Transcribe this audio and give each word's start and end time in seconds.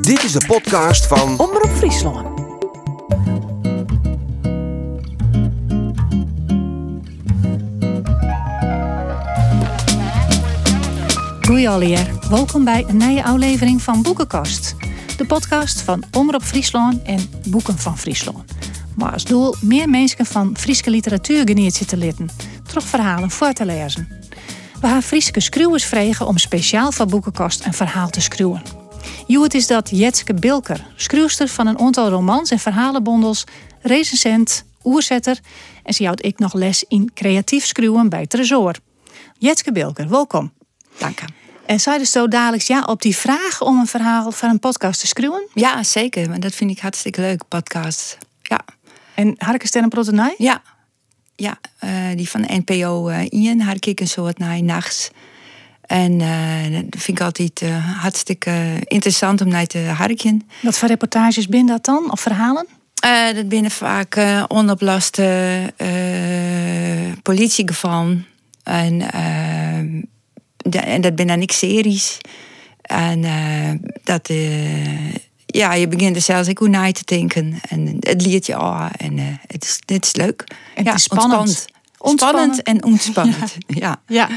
Dit 0.00 0.22
is 0.22 0.32
de 0.32 0.44
podcast 0.46 1.06
van 1.06 1.38
Omroep 1.38 1.70
Friesland. 1.76 2.40
Goeie 11.46 11.68
alweer. 11.68 12.10
Welkom 12.30 12.64
bij 12.64 12.84
een 12.88 12.96
nieuwe 12.96 13.24
aflevering 13.24 13.82
van 13.82 14.02
Boekenkast. 14.02 14.74
De 15.16 15.26
podcast 15.26 15.80
van 15.80 16.02
Omroep 16.12 16.42
Friesland 16.42 17.02
en 17.02 17.30
Boeken 17.48 17.78
van 17.78 17.98
Friesland. 17.98 18.52
Maar 18.96 19.12
als 19.12 19.24
doel 19.24 19.54
meer 19.60 19.88
mensen 19.88 20.26
van 20.26 20.56
Friese 20.56 20.90
literatuur 20.90 21.46
genieten 21.46 21.86
te 21.86 21.96
litten. 21.96 22.30
Terug 22.66 22.84
verhalen 22.84 23.30
voor 23.30 23.52
te 23.52 23.64
lezen. 23.64 24.08
We 24.80 24.86
gaan 24.86 25.02
Friese 25.02 25.32
schreeuwers 25.36 25.84
vregen 25.84 26.26
om 26.26 26.38
speciaal 26.38 26.92
voor 26.92 27.06
Boekenkast 27.06 27.64
een 27.64 27.74
verhaal 27.74 28.10
te 28.10 28.20
schreeuwen. 28.20 28.83
Joet 29.26 29.54
is 29.54 29.66
dat 29.66 29.90
Jetske 29.90 30.34
Bilker, 30.34 30.86
schreeuwster 30.96 31.48
van 31.48 31.66
een 31.66 31.78
aantal 31.78 32.08
romans 32.08 32.50
en 32.50 32.58
verhalenbondels, 32.58 33.44
recensent, 33.82 34.64
oerzetter 34.82 35.38
en 35.82 35.94
ze 35.94 36.04
houdt 36.04 36.24
ik 36.24 36.38
nog 36.38 36.52
les 36.54 36.84
in 36.88 37.10
creatief 37.14 37.66
schreeuwen 37.66 38.08
bij 38.08 38.26
Tresor. 38.26 38.74
Jetske 39.38 39.72
Bilker, 39.72 40.08
welkom. 40.08 40.52
Dank 40.98 41.20
je. 41.20 41.26
En 41.66 41.80
zei 41.80 41.98
dus 41.98 42.10
zo 42.10 42.28
dadelijk 42.28 42.62
ja 42.62 42.82
op 42.82 43.02
die 43.02 43.16
vraag 43.16 43.60
om 43.60 43.78
een 43.78 43.86
verhaal 43.86 44.32
van 44.32 44.50
een 44.50 44.58
podcast 44.58 45.00
te 45.00 45.06
schreeuwen? 45.06 45.48
Ja, 45.54 45.82
zeker. 45.82 46.28
Want 46.28 46.42
dat 46.42 46.54
vind 46.54 46.70
ik 46.70 46.78
hartstikke 46.78 47.20
leuk, 47.20 47.48
podcast. 47.48 48.18
Ja, 48.42 48.64
En 49.14 49.34
Harke 49.38 49.88
Prottenij? 49.88 50.34
ja. 50.38 50.62
Ja, 51.36 51.58
eh, 51.78 51.90
die 52.16 52.28
van 52.28 52.42
de 52.42 52.62
NPO 52.64 53.08
eh 53.08 53.26
Ian 53.28 53.60
had 53.60 53.86
ik 53.86 54.00
een 54.00 54.08
soort 54.08 54.38
naar 54.38 54.62
nachts. 54.62 55.10
En 55.86 56.20
eh, 56.20 56.72
dat 56.72 57.02
vind 57.02 57.18
ik 57.18 57.24
altijd 57.24 57.62
eh, 57.62 58.00
hartstikke 58.00 58.76
interessant 58.84 59.40
om 59.40 59.48
naar 59.48 59.66
te 59.66 59.78
harken. 59.78 60.48
Wat 60.62 60.78
voor 60.78 60.88
reportages 60.88 61.48
ben 61.48 61.66
dat 61.66 61.84
dan? 61.84 62.10
Of 62.10 62.20
verhalen? 62.20 62.66
Eh, 62.94 63.34
dat 63.34 63.48
binnen 63.48 63.70
vaak 63.70 64.20
onoploste 64.48 65.72
politiegevallen. 67.22 68.26
En, 68.62 69.10
en 70.70 71.00
dat 71.00 71.12
zijn 71.16 71.26
dan 71.26 71.38
niks 71.38 71.58
series. 71.58 72.18
En 72.82 73.20
dat, 74.04 74.30
ja, 75.46 75.74
je 75.74 75.88
begint 75.88 76.16
er 76.16 76.22
zelfs 76.22 76.48
ook 76.48 76.58
hoe 76.58 76.68
naar 76.68 76.92
te 76.92 77.02
denken. 77.04 77.58
En 77.68 77.96
het 78.00 78.26
leert 78.26 78.46
je 78.46 78.56
al. 78.56 78.88
En 78.96 79.18
het, 79.46 79.64
is, 79.64 79.80
het 79.86 80.04
is 80.04 80.14
leuk. 80.14 80.44
En 80.74 80.84
ja, 80.84 80.90
het 80.90 80.98
is 80.98 81.04
spannend. 81.04 81.64
Ontspannend. 82.04 82.46
Ontspannen. 82.48 82.54
Spannend 82.54 82.62
en 82.62 82.84
ontspannend. 82.84 83.56
ja. 83.84 83.96
Ja. 84.06 84.28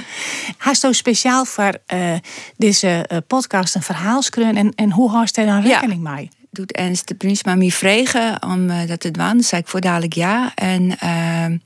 Haast 0.57 0.81
zo 0.81 0.91
speciaal 0.91 1.45
voor 1.45 1.77
eh, 1.85 2.13
deze 2.57 3.05
eh, 3.07 3.17
podcast 3.27 3.75
een 3.75 3.81
verhaal 3.83 4.21
schreeuwen 4.21 4.55
en, 4.57 4.71
en 4.75 4.91
hoe 4.91 5.11
haast 5.11 5.35
hij 5.35 5.45
dan 5.45 5.63
Ja. 5.63 5.79
rekening 5.79 6.01
mee? 6.01 6.29
doet 6.51 6.71
Ernst 6.71 7.07
de 7.07 7.15
Prins 7.15 7.43
maar 7.43 7.57
mij 7.57 7.69
vregen 7.71 8.43
om 8.43 8.69
eh, 8.69 8.87
dat 8.87 8.99
te 8.99 9.11
doen. 9.11 9.43
Zei 9.43 9.61
ik 9.61 9.67
voor 9.67 9.81
dadelijk 9.81 10.13
ja. 10.13 10.51
En 10.55 10.97
ehm, 10.99 11.57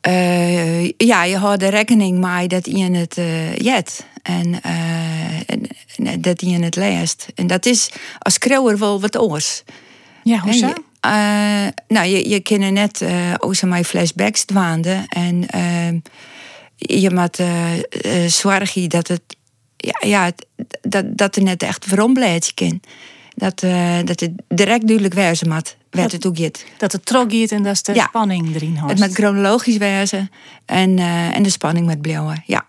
eh, 0.00 0.88
ja, 0.88 1.24
je 1.24 1.36
houdt 1.36 1.62
er 1.62 1.70
rekening 1.70 2.18
mee 2.18 2.48
dat 2.48 2.66
je 2.66 2.90
het 2.90 3.14
jet. 3.62 4.06
En, 4.22 4.62
en, 5.46 5.66
en 5.96 6.20
dat 6.20 6.40
je 6.40 6.62
het 6.62 6.76
leest. 6.76 7.26
En 7.34 7.46
dat 7.46 7.66
is 7.66 7.90
als 8.18 8.34
schreeuwer 8.34 8.78
wel 8.78 9.00
wat 9.00 9.18
oors. 9.18 9.62
Ja, 10.22 10.38
hoezo? 10.38 10.72
Eh, 11.00 11.66
nou, 11.88 12.06
je, 12.06 12.28
je 12.28 12.40
net 12.72 13.00
uh, 13.00 13.34
over 13.38 13.68
mijn 13.68 13.84
flashbacks 13.84 14.44
dwaanden. 14.44 15.06
En 15.08 15.48
ehm, 15.48 15.98
je 16.76 17.10
moet 17.14 17.38
eh 17.38 17.72
eh, 17.74 18.28
zorgen 18.30 18.88
dat 18.88 19.08
het... 19.08 19.22
Ja, 19.76 20.08
ja, 20.08 20.24
het- 20.24 20.46
dat, 20.80 21.04
dat 21.18 21.36
er 21.36 21.42
net 21.42 21.62
echt 21.62 21.84
verombleid 21.84 22.52
kan. 22.54 22.80
Dat, 23.34 23.62
eh, 23.62 23.98
dat 24.04 24.20
het 24.20 24.30
direct 24.48 24.86
duidelijk 24.86 25.14
moet. 25.48 25.76
Werd 25.90 26.12
het 26.12 26.26
ook 26.26 26.36
gaat. 26.38 26.64
Dat 26.78 26.92
het 26.92 27.06
trok 27.06 27.32
gaat 27.32 27.50
en 27.50 27.62
dat 27.62 27.72
is 27.72 27.82
de 27.82 27.94
Ja. 27.94 28.04
spanning 28.06 28.54
erin 28.54 28.70
Het 28.70 28.80
hoort. 28.80 28.98
moet 28.98 29.14
chronologisch 29.14 29.76
wezen. 29.76 30.30
En, 30.64 30.98
eh, 30.98 31.36
en 31.36 31.42
de 31.42 31.50
spanning 31.50 31.86
met 31.86 32.02
blijven. 32.02 32.42
Ja. 32.46 32.64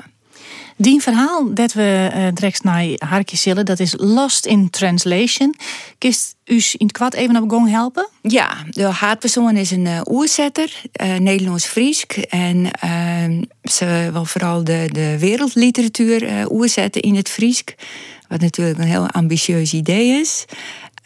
Die 0.79 1.01
verhaal 1.01 1.53
dat 1.53 1.73
we 1.73 2.09
eh 2.13 2.27
direct 2.33 2.63
naar 2.63 2.85
Harkje 2.97 3.37
zullen, 3.37 3.65
dat 3.65 3.79
is 3.79 3.93
Lost 3.97 4.45
in 4.45 4.69
Translation. 4.69 5.55
Kist 5.97 6.35
u 6.45 6.55
in 6.55 6.85
het 6.85 6.91
kwad 6.91 7.13
even 7.13 7.43
op 7.43 7.49
gang 7.49 7.69
helpen? 7.69 8.09
Ja, 8.21 8.57
de 8.69 8.83
haatpersoon 8.83 9.57
is 9.57 9.71
een 9.71 9.85
uh, 9.85 10.01
oerzetter, 10.09 10.81
eh, 10.91 11.15
Nederlands-Friesk. 11.15 12.11
En 12.17 12.71
ehm, 12.71 13.41
ze 13.63 14.09
wil 14.11 14.25
vooral 14.25 14.63
de, 14.63 14.89
de 14.91 15.19
wereldliteratuur 15.19 16.51
oerzetten 16.51 17.01
in 17.01 17.15
het 17.15 17.29
Friesk. 17.29 17.75
Wat 18.27 18.41
natuurlijk 18.41 18.77
een 18.77 18.87
heel 18.87 19.09
ambitieus 19.09 19.73
idee 19.73 20.19
is. 20.19 20.45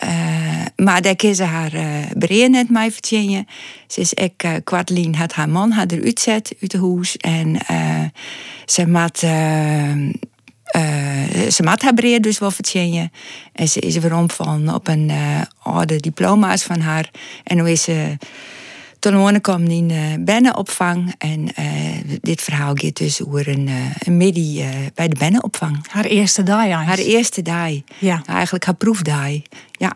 Eh, 0.01 0.65
maar 0.75 1.01
daar 1.01 1.15
kan 1.15 1.35
ze 1.35 1.43
haar 1.43 1.73
uh, 1.73 1.85
brein 2.17 2.51
net 2.51 2.69
mee 2.69 2.91
vertellen. 2.91 3.47
Ze 3.87 4.01
is 4.01 4.17
ook, 4.17 4.43
uh, 4.43 5.13
had 5.17 5.33
haar 5.33 5.49
man 5.49 5.71
haar 5.71 5.85
eruit 5.87 6.19
zet 6.19 6.55
uit 6.61 6.71
de 6.71 6.77
huis. 6.77 7.17
En 7.17 7.57
eh, 7.67 8.03
ze 8.65 8.87
maakt... 8.87 9.23
Uh, 9.23 9.91
ze 11.49 11.63
maakt 11.63 11.81
haar 11.81 11.93
breed 11.93 12.23
dus 12.23 12.39
wel 12.39 12.51
vertellen. 12.51 13.11
En 13.53 13.67
ze 13.67 13.79
is 13.79 13.97
weer 13.97 14.15
om 14.15 14.29
van 14.29 14.73
op 14.73 14.87
een 14.87 15.11
oude 15.63 15.97
diploma's 15.97 16.63
van 16.63 16.79
haar. 16.79 17.11
En 17.43 17.57
nu 17.57 17.69
is 17.69 17.83
ze 17.83 18.17
toen 19.01 19.17
wonen 19.17 19.41
kwam 19.41 19.65
in 19.65 19.89
uh, 19.89 20.13
bennenopvang. 20.19 21.15
En 21.17 21.47
uh, 21.59 22.17
dit 22.21 22.41
verhaal 22.41 22.71
gaat 22.75 22.95
dus 22.95 23.25
over 23.25 23.47
een, 23.47 23.67
uh, 23.67 23.95
een 23.99 24.17
bij 24.93 25.07
de 25.07 25.15
bennenopvang. 25.17 25.87
Haar 25.87 26.05
eerste 26.05 26.43
dag, 26.43 26.65
ja. 26.65 26.83
Haar 26.83 26.97
eerste 26.97 27.41
dag. 27.41 27.71
Ja. 27.99 28.21
Eigenlijk 28.25 28.65
haar 28.65 28.75
proefdag. 28.75 29.31
Ja. 29.71 29.95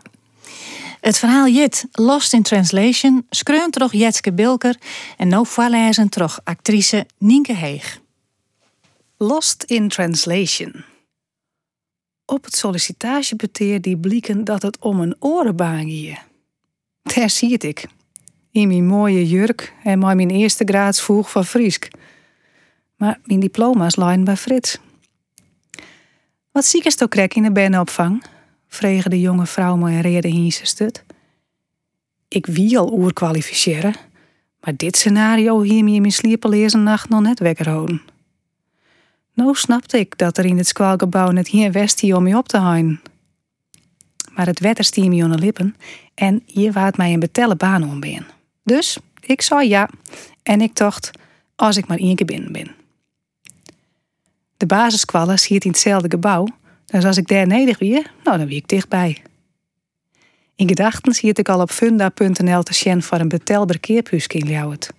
Het 1.00 1.18
verhaal 1.18 1.48
Jit, 1.48 1.86
Lost 1.92 2.32
in 2.32 2.42
Translation, 2.42 3.26
screunt 3.30 3.72
toch 3.72 3.92
Jetske 3.92 4.32
Bilker 4.32 4.76
en 5.16 5.28
no 5.28 5.44
voorlezen 5.44 6.08
toch 6.08 6.40
actrice 6.44 7.06
Nienke 7.18 7.54
Heeg. 7.54 8.00
Lost 9.16 9.62
in 9.62 9.88
Translation. 9.88 10.84
Op 12.24 12.44
het 12.44 12.56
sollicitatiepapier 12.56 13.80
die 13.80 13.96
blieken 13.96 14.44
dat 14.44 14.62
het 14.62 14.78
om 14.78 15.00
een 15.00 15.16
orenbaan 15.18 15.88
ging. 15.88 16.18
Daar 17.02 17.30
zie 17.30 17.52
het 17.52 17.64
ik. 17.64 17.86
In 18.56 18.68
mijn 18.68 18.86
mooie 18.86 19.26
jurk 19.26 19.72
en 19.82 19.98
maar 19.98 20.16
mijn 20.16 20.30
eerste 20.30 20.64
graads 20.64 21.00
voeg 21.00 21.30
van 21.30 21.44
Friesk. 21.44 21.88
Maar 22.96 23.18
mijn 23.24 23.40
diploma's 23.40 23.96
lijn 23.96 24.24
bij 24.24 24.36
Frits. 24.36 24.78
Wat 26.52 26.64
ziek 26.64 26.84
is 26.84 26.96
toch 26.96 27.08
krek 27.08 27.34
in 27.34 27.42
de 27.42 27.52
bennenopvang? 27.52 28.24
vregen 28.68 29.10
de 29.10 29.20
jonge 29.20 29.46
vrouw 29.46 29.76
me 29.76 29.90
en 29.90 30.00
reden 30.00 30.30
hiense 30.30 30.66
stut. 30.66 31.04
Ik 32.28 32.46
wie 32.46 32.78
al 32.78 32.92
oer 32.92 33.12
kwalificeren, 33.12 33.94
maar 34.60 34.76
dit 34.76 34.96
scenario 34.96 35.62
hier 35.62 35.84
me 35.84 35.92
in 35.92 36.00
mijn 36.00 36.12
sliepenlezen 36.12 36.82
nacht 36.82 37.08
nog 37.08 37.20
net 37.20 37.38
wekker 37.38 37.68
houden. 37.68 38.02
Nou 39.34 39.54
snapte 39.54 39.98
ik 39.98 40.18
dat 40.18 40.38
er 40.38 40.44
in 40.44 40.56
het 40.56 40.66
squalgebouw 40.66 41.30
net 41.30 41.48
hier 41.48 41.72
west 41.72 42.00
hier 42.00 42.16
om 42.16 42.22
me 42.22 42.36
op 42.36 42.48
te 42.48 42.58
houden. 42.58 43.00
Maar 44.32 44.46
het 44.46 44.60
wetter 44.60 44.84
stier 44.84 45.08
me 45.08 45.22
aan 45.22 45.30
de 45.30 45.38
lippen 45.38 45.76
en 46.14 46.42
hier 46.46 46.72
waard 46.72 46.96
mij 46.96 47.12
een 47.12 47.20
betelle 47.20 47.56
baan 47.56 47.82
om 47.82 48.00
ben. 48.00 48.34
Dus 48.66 48.98
ik 49.20 49.42
zei 49.42 49.68
ja 49.68 49.88
en 50.42 50.60
ik 50.60 50.76
dacht, 50.76 51.10
als 51.56 51.76
ik 51.76 51.86
maar 51.86 51.98
één 51.98 52.16
keer 52.16 52.26
binnen 52.26 52.52
ben. 52.52 52.74
De 54.56 54.66
basiskwallen 54.66 55.38
ziet 55.38 55.64
in 55.64 55.70
hetzelfde 55.70 56.10
gebouw, 56.10 56.46
dus 56.86 57.04
als 57.04 57.16
ik 57.16 57.28
daar 57.28 57.46
neder 57.46 57.76
weer, 57.78 58.12
nou 58.24 58.38
dan 58.38 58.46
wie 58.46 58.56
ik 58.56 58.68
dichtbij. 58.68 59.22
In 60.56 60.68
gedachten 60.68 61.14
zie 61.14 61.32
ik 61.32 61.48
al 61.48 61.60
op 61.60 61.70
funda.nl 61.70 62.62
te 62.62 62.74
sjen 62.74 63.02
voor 63.02 63.18
een 63.18 63.28
betelbaar 63.28 63.78
Ljouwert 64.28 64.90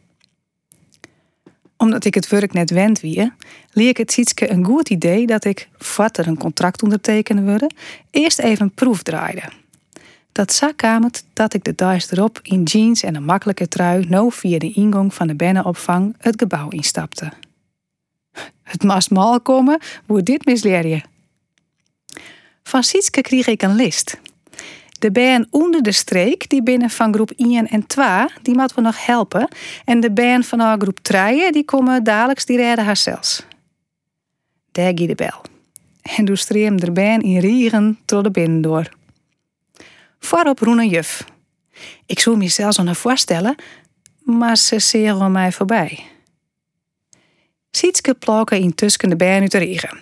omdat 1.77 2.05
ik 2.05 2.13
het 2.13 2.27
werk 2.27 2.53
net 2.53 2.69
wend 2.69 2.99
wie, 2.99 3.31
leer 3.71 3.89
ik 3.89 3.97
het 3.97 4.11
Sietske 4.11 4.49
een 4.49 4.65
goed 4.65 4.89
idee 4.89 5.25
dat 5.25 5.45
ik, 5.45 5.69
voordat 5.77 6.17
er 6.17 6.27
een 6.27 6.37
contract 6.37 6.83
ondertekenen 6.83 7.45
worden, 7.45 7.73
eerst 8.11 8.39
even 8.39 8.71
proef 8.71 9.03
draaide. 9.03 9.41
Dat 10.31 10.59
het 10.59 11.25
dat 11.33 11.53
ik 11.53 11.63
de 11.63 11.75
dag 11.75 12.11
erop 12.11 12.39
in 12.41 12.63
jeans 12.63 13.03
en 13.03 13.15
een 13.15 13.25
makkelijke 13.25 13.67
trui 13.67 14.05
no 14.09 14.29
via 14.29 14.57
de 14.57 14.71
ingang 14.73 15.13
van 15.13 15.27
de 15.27 15.35
bennenopvang 15.35 16.15
het 16.17 16.39
gebouw 16.39 16.69
instapte. 16.69 17.31
Het 18.63 18.83
mast 18.83 19.09
mal 19.09 19.41
komen, 19.41 19.79
hoe 20.05 20.23
dit 20.23 20.45
misleer 20.45 20.87
je. 20.87 21.01
Van 22.63 22.83
Sietske 22.83 23.21
kreeg 23.21 23.47
ik 23.47 23.61
een 23.61 23.75
list. 23.75 24.19
De 24.99 25.11
band 25.11 25.47
onder 25.49 25.81
de 25.81 25.91
streek, 25.91 26.49
die 26.49 26.63
binnen 26.63 26.89
van 26.89 27.13
groep 27.13 27.31
1 27.31 27.67
en 27.67 27.87
2, 27.87 28.25
die 28.41 28.55
moeten 28.55 28.75
we 28.75 28.81
nog 28.81 29.05
helpen. 29.05 29.47
En 29.85 29.99
de 29.99 30.11
band 30.11 30.45
van 30.45 30.59
our 30.59 30.79
groep 30.79 30.99
3, 30.99 31.51
die 31.51 31.65
komen 31.65 32.03
dadelijk, 32.03 32.45
die 32.45 32.57
redden 32.57 32.85
haar 32.85 32.97
zelfs. 32.97 33.45
Daar 34.71 34.93
de 34.93 35.15
bel. 35.15 35.41
En 36.01 36.25
toen 36.25 36.37
streem 36.37 36.79
de 36.79 36.91
band 36.91 37.23
in 37.23 37.39
riegen 37.39 37.99
door 38.05 38.23
de 38.23 38.31
binnen 38.31 38.61
door. 38.61 38.89
Voorop 40.19 40.59
roen 40.59 40.87
juf. 40.87 41.25
Ik 42.05 42.19
zou 42.19 42.37
me 42.37 42.47
zelfs 42.47 42.77
nog 42.77 42.97
voorstellen, 42.97 43.55
maar 44.23 44.57
ze 44.57 44.79
zeren 44.79 45.31
mij 45.31 45.51
voorbij. 45.51 45.99
Sietske 47.71 48.13
plokken 48.13 48.59
intussen 48.59 49.09
de 49.09 49.15
band 49.15 49.41
uit 49.41 49.51
de 49.51 49.57
regen. 49.57 49.97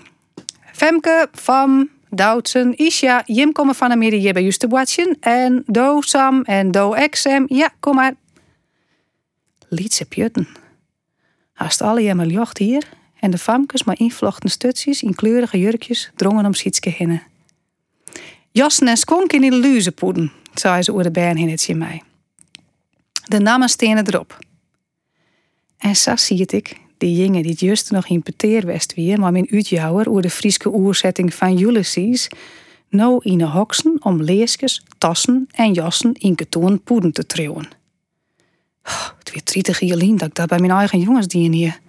Femke, 0.73 1.29
Vam, 1.31 1.89
Doutsen, 2.09 2.77
Isha, 2.77 3.23
Jim 3.25 3.51
komen 3.51 3.75
van 3.75 3.89
de 3.89 3.95
midden 3.95 4.19
hier 4.19 4.33
bij 4.33 4.41
juist 4.41 4.59
te 4.59 4.67
watchen. 4.67 5.17
En 5.19 5.63
Do, 5.65 6.01
Sam 6.01 6.41
en 6.41 6.71
Do, 6.71 6.93
Exem. 6.93 7.45
Ja, 7.47 7.69
kom 7.79 7.95
maar. 7.95 8.13
Lietse 9.69 10.05
pjutten. 10.05 10.47
Haast 11.53 11.81
alle 11.81 12.03
jemmer 12.03 12.27
jocht 12.27 12.57
hier 12.57 12.83
en 13.19 13.31
de 13.31 13.37
famkes 13.37 13.83
maar 13.83 13.99
invlochten 13.99 14.49
stutjes 14.49 15.03
in 15.03 15.15
kleurige 15.15 15.59
jurkjes 15.59 16.11
drongen 16.15 16.45
om 16.45 16.53
Sietske 16.53 16.89
hinnen. 16.89 17.21
Jassen 18.57 18.87
en 18.87 18.97
skonk 18.97 19.33
in 19.33 19.41
die 19.41 19.51
luzepoeden, 19.51 20.31
zei 20.53 20.81
ze 20.81 20.93
oer 20.93 21.03
de 21.03 21.11
bern 21.11 21.37
hinnetje 21.37 21.75
mij. 21.75 22.01
De 23.25 23.39
namen 23.39 23.69
stenen 23.69 24.07
erop. 24.07 24.39
En 25.77 25.95
zo 25.95 26.15
zie 26.15 26.45
ik 26.45 26.77
die 26.97 27.23
jongen 27.23 27.43
die 27.43 27.55
juist 27.57 27.91
nog 27.91 28.07
in 28.07 28.23
Peteerwest 28.23 28.93
weer, 28.93 29.19
maar 29.19 29.31
mijn 29.31 29.47
uitjouwer 29.51 30.07
oer 30.07 30.21
de 30.21 30.29
Frieske 30.29 30.73
oerzetting 30.73 31.33
van 31.33 31.59
Ulysses, 31.59 32.27
nou 32.89 33.19
in 33.23 33.37
de 33.37 33.45
hoksen 33.45 33.97
om 33.99 34.21
leesjes, 34.21 34.83
tassen 34.97 35.47
en 35.51 35.73
jassen 35.73 36.13
in 36.13 36.35
katoen 36.35 36.81
poeden 36.81 37.11
te 37.11 37.25
trouwen. 37.25 37.67
Oh, 38.83 39.09
het 39.19 39.31
weer 39.31 39.43
trietige 39.43 39.85
Jelien 39.85 40.17
dat 40.17 40.27
ik 40.27 40.35
dat 40.35 40.47
bij 40.47 40.59
mijn 40.59 40.71
eigen 40.71 40.99
jongens 40.99 41.27
dien 41.27 41.53
hier. 41.53 41.79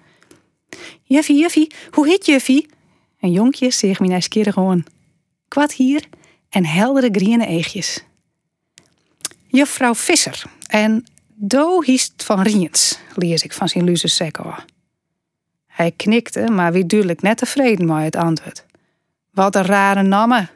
Juffie, 1.03 1.39
juffie, 1.39 1.71
hoe 1.91 2.07
heet 2.07 2.27
juffie? 2.27 2.69
Een 3.21 3.33
jonkje 3.33 3.71
zeg 3.71 3.99
mijn 4.01 4.13
ijskeren 4.13 4.53
gewoon. 4.53 4.85
Kwad 5.49 5.73
hier 5.73 6.09
en 6.49 6.67
heldere 6.67 7.09
griene 7.13 7.47
eegjes. 7.47 8.05
Juffrouw 9.47 9.95
Visser 9.95 10.43
en 10.67 11.07
Do 11.35 11.83
van 12.17 12.43
Riens, 12.43 12.99
lees 13.15 13.43
ik 13.43 13.53
van 13.53 13.69
zijn 13.69 13.85
luze. 13.85 14.31
Hij 15.67 15.91
knikte, 15.91 16.51
maar 16.51 16.73
wie 16.73 16.87
duidelijk 16.87 17.23
net 17.23 17.39
tevreden 17.39 17.87
met 17.87 18.05
het 18.05 18.17
antwoord. 18.17 18.65
Wat 19.31 19.57
een 19.57 19.65
rare 19.65 20.03
namen. 20.03 20.51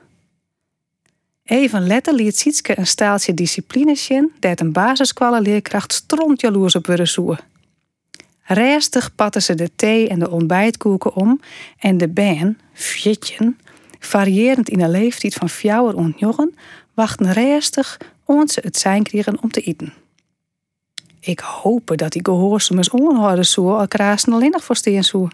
Even 1.44 1.86
letter 1.86 2.14
liet 2.14 2.38
Sietske 2.38 2.78
een 2.78 2.86
staaltje 2.86 3.34
discipline 3.34 3.94
zien 3.94 4.32
dat 4.38 4.60
een 4.60 4.72
basisschoolleerkracht 4.72 5.92
stront 5.92 6.40
jaloers 6.40 6.74
op 6.74 6.86
zoeken. 7.02 7.38
Restig 8.42 9.14
patten 9.14 9.42
ze 9.42 9.54
de 9.54 9.70
thee 9.76 10.08
en 10.08 10.18
de 10.18 10.30
ontbijtkoeken 10.30 11.14
om 11.14 11.40
en 11.78 11.98
de 11.98 12.08
ben, 12.08 12.58
fjitjen, 12.72 13.58
variërend 14.00 14.68
in 14.68 14.80
een 14.80 14.90
leeftijd 14.90 15.34
van 15.34 15.48
fjouwer 15.48 15.96
ontjoggen, 15.96 16.54
wachten 16.94 17.32
restig 17.32 17.98
ons 18.24 18.52
ze 18.52 18.60
het 18.62 18.78
zijn 18.78 19.02
kregen 19.02 19.42
om 19.42 19.50
te 19.50 19.60
eten. 19.60 19.92
Ik 21.20 21.40
hoop 21.40 21.92
dat 21.96 22.12
die 22.12 22.24
gehoorzamers 22.24 22.90
onhouden 22.90 23.46
zo, 23.46 23.76
al 23.76 23.88
kraasen 23.88 24.32
alleen 24.32 24.50
nog 24.50 24.64
voor 24.64 24.76
steen 24.76 25.04
zo. 25.04 25.28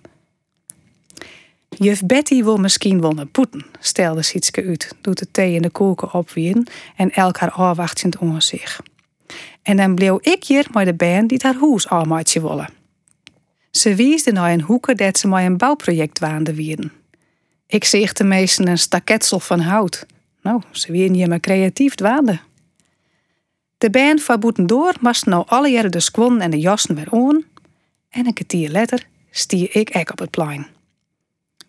Juf 1.69 2.03
Betty 2.03 2.43
wil 2.43 2.57
misschien 2.57 3.01
wel 3.01 3.13
naar 3.13 3.27
poeten, 3.27 3.67
stelde 3.81 4.23
Sietske 4.23 4.65
uit, 4.65 4.95
doet 5.01 5.19
de 5.19 5.31
thee 5.31 5.55
in 5.55 5.63
de 5.63 5.71
koken 5.71 6.13
opwien 6.13 6.67
en 6.97 7.11
elk 7.11 7.37
haar 7.37 7.51
afwachtend 7.51 8.19
om 8.19 8.41
zich. 8.41 8.81
En 9.63 9.77
dan 9.77 9.95
bleef 9.95 10.21
ik 10.21 10.45
hier 10.45 10.67
met 10.73 10.87
de 10.87 10.95
band 10.95 11.29
die 11.29 11.39
haar 11.43 11.57
huis 11.61 11.89
aanmaatje 11.89 12.41
willen. 12.41 12.69
Ze 13.71 13.95
wiesde 13.95 14.33
naar 14.33 14.53
een 14.53 14.61
hoeken 14.61 14.97
dat 14.97 15.19
ze 15.19 15.29
maar 15.29 15.45
een 15.45 15.57
bouwproject 15.57 16.19
waande 16.19 16.55
wierden. 16.55 16.93
Ik 17.67 17.85
zeg 17.85 18.13
de 18.13 18.25
meesten 18.25 18.69
een 18.69 18.79
staketsel 18.79 19.41
van 19.41 19.61
hout. 19.61 20.07
Nou, 20.43 20.63
ze 20.71 20.93
wierden 20.93 21.17
hier 21.17 21.29
maar 21.29 21.41
creatief 21.41 21.95
dwaande. 21.95 22.39
De 23.79 23.91
band 23.91 24.23
van 24.23 24.41
boeten 24.41 24.67
door 24.67 24.95
moest 25.01 25.27
nou 25.27 25.45
alle 25.47 25.69
jaren 25.69 25.91
de 25.91 26.01
squon 26.01 26.41
en 26.41 26.51
de 26.51 26.59
jassen 26.59 26.95
weer 26.95 27.13
aan. 27.13 27.45
En 28.09 28.27
een 28.27 28.33
kwartier 28.33 28.71
later 28.71 29.07
stier 29.31 29.77
ik 29.77 29.89
ek 29.89 30.11
op 30.11 30.19
het 30.19 30.31
plein. 30.31 30.67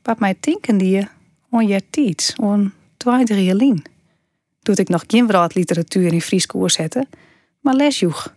Wat 0.03 0.19
mij 0.19 0.35
tinken 0.39 0.77
die 0.77 1.07
on 1.49 1.67
je 1.67 1.83
tijd, 1.89 2.33
on 2.37 2.73
tweede 2.97 3.43
jaar 3.43 3.75
Doet 4.61 4.79
ik 4.79 4.89
nog 4.89 5.03
geen 5.07 5.49
literatuur 5.53 6.13
in 6.13 6.21
Fries 6.21 6.45
koers 6.45 6.73
zetten, 6.73 7.09
maar 7.59 7.73
les 7.73 7.99
joeg. 7.99 8.35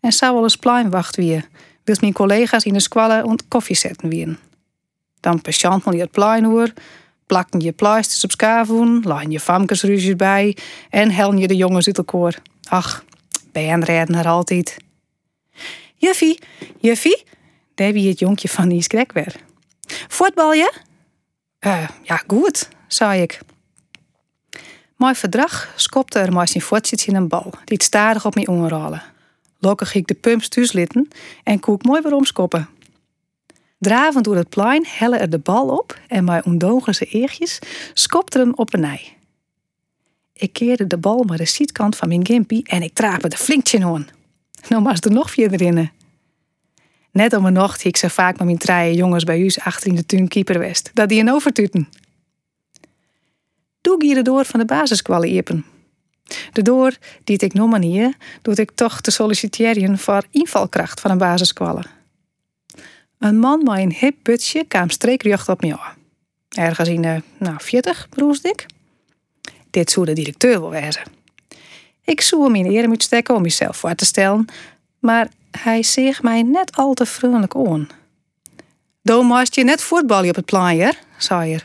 En 0.00 0.12
zou 0.12 0.34
wel 0.34 0.42
eens 0.42 0.56
pleinwacht 0.56 1.16
weer, 1.16 1.48
wil 1.84 1.96
mijn 2.00 2.12
collega's 2.12 2.64
in 2.64 2.72
de 2.72 2.80
squallen 2.80 3.24
ont 3.24 3.48
koffie 3.48 3.76
zetten 3.76 4.08
weer. 4.08 4.38
Dan 5.20 5.40
patiënten 5.40 5.92
je 5.92 6.00
het 6.00 6.10
plein 6.10 6.44
hoor, 6.44 6.72
plakken 7.32 7.60
je 7.60 7.72
pleisters 7.72 8.24
op 8.24 8.30
skavoen, 8.30 9.02
lijn 9.04 9.30
je 9.30 9.40
famkesruzies 9.40 10.16
bij 10.16 10.56
en 10.90 11.10
helden 11.10 11.38
je 11.38 11.48
de 11.48 11.56
jongens 11.56 11.86
uit 11.86 11.98
elkaar. 11.98 12.42
Ach, 12.68 13.04
ben 13.52 13.84
redden 13.84 14.16
er 14.16 14.26
altijd. 14.26 14.76
Juffie, 15.96 16.38
juffie, 16.78 17.24
wie 17.74 18.08
het 18.08 18.18
jonkje 18.18 18.48
van 18.48 18.68
die 18.68 18.82
skrek 18.82 19.12
weer. 19.12 19.36
Voetbal 20.08 20.52
je? 20.52 20.72
Uh, 21.60 21.88
ja, 22.02 22.22
goed, 22.26 22.68
zei 22.86 23.22
ik. 23.22 23.40
Mijn 24.96 25.16
verdrag 25.16 25.72
skopte 25.76 26.18
er 26.18 26.32
maar 26.32 26.48
zijn 26.48 26.62
voetjes 26.62 27.06
in 27.06 27.16
een 27.16 27.28
bal, 27.28 27.50
die 27.64 27.76
het 27.76 27.82
stadig 27.82 28.26
op 28.26 28.34
me 28.34 28.46
onrollen. 28.46 29.02
Lokkig 29.58 29.94
ik 29.94 30.06
de 30.06 30.14
pumps 30.14 30.48
thuis 30.48 30.72
litten 30.72 31.08
en 31.44 31.60
koek 31.60 31.84
mooi 31.84 32.02
weer 32.02 32.14
omskoppen. 32.14 32.68
Dravend 33.82 34.24
door 34.24 34.36
het 34.36 34.48
plein 34.48 34.86
helle 34.88 35.16
er 35.16 35.30
de 35.30 35.38
bal 35.38 35.68
op 35.68 35.98
en 36.08 36.24
mijn 36.24 36.44
ondogense 36.44 37.04
eegjes 37.04 37.58
skopte 37.94 38.38
hem 38.38 38.52
op 38.54 38.74
een 38.74 38.80
nij. 38.80 39.16
Ik 40.32 40.52
keerde 40.52 40.86
de 40.86 40.98
bal 40.98 41.24
naar 41.24 41.36
de 41.36 41.44
zijkant 41.44 41.96
van 41.96 42.08
mijn 42.08 42.26
gimpie 42.26 42.64
en 42.68 42.82
ik 42.82 42.94
trapte 42.94 43.28
de 43.28 43.36
flinkje 43.36 43.84
aan. 43.84 44.08
Nou 44.68 44.82
was 44.82 45.00
er 45.00 45.12
nog 45.12 45.30
vier 45.30 45.52
erin. 45.52 45.90
Net 47.10 47.32
om 47.32 47.44
een 47.44 47.52
nacht 47.52 47.84
ik 47.84 47.96
zo 47.96 48.08
vaak 48.08 48.36
met 48.36 48.46
mijn 48.46 48.58
treien 48.58 48.94
jongens 48.94 49.24
bij 49.24 49.40
u 49.40 49.50
achter 49.64 49.88
in 49.88 49.94
de 49.94 50.06
tuin 50.06 50.28
keeper 50.28 50.58
west, 50.58 50.90
dat 50.94 51.08
die 51.08 51.20
een 51.20 51.32
overtuten. 51.32 51.88
Doe 53.80 54.04
ik 54.04 54.14
de 54.14 54.22
door 54.22 54.44
van 54.44 54.60
de 54.60 54.66
basiskwallen 54.66 55.28
iepen. 55.28 55.64
De 56.52 56.62
door 56.62 56.96
die 57.24 57.38
ik 57.38 57.54
nog 57.54 57.70
manier, 57.70 58.16
doet 58.42 58.58
ik 58.58 58.70
toch 58.70 59.00
te 59.00 59.10
solliciteren 59.10 59.98
voor 59.98 60.24
invalkracht 60.30 61.00
van 61.00 61.10
een 61.10 61.18
basiskwallen. 61.18 62.01
Een 63.22 63.38
man 63.38 63.62
met 63.62 63.78
een 63.78 63.92
hip 63.92 64.16
putje 64.22 64.64
kwam 64.64 64.90
streekrecht 64.90 65.48
op 65.48 65.60
me 65.60 65.78
aan. 65.78 65.94
Ergens 66.48 66.88
in 66.88 67.02
de, 67.02 67.22
nou, 67.38 67.56
40, 67.58 68.08
broest 68.08 68.46
ik. 68.46 68.66
Dit 69.70 69.90
zou 69.90 70.06
de 70.06 70.12
directeur 70.12 70.60
wel 70.60 70.70
wezen. 70.70 71.02
Ik 72.04 72.20
zou 72.20 72.42
hem 72.42 72.54
in 72.54 72.66
eer 72.66 72.88
moeten 72.88 73.06
stekken 73.06 73.34
om 73.34 73.42
mezelf 73.42 73.76
voor 73.76 73.94
te 73.94 74.04
stellen, 74.04 74.46
maar 74.98 75.28
hij 75.50 75.82
zeeg 75.82 76.22
mij 76.22 76.42
net 76.42 76.76
al 76.76 76.94
te 76.94 77.06
vriendelijk 77.06 77.56
aan. 77.56 77.88
Doe 79.02 79.24
moest 79.24 79.54
je 79.54 79.64
net 79.64 79.82
voetballen 79.82 80.28
op 80.28 80.36
het 80.36 80.44
plaaier, 80.44 80.98
zei 81.16 81.54
er. 81.54 81.62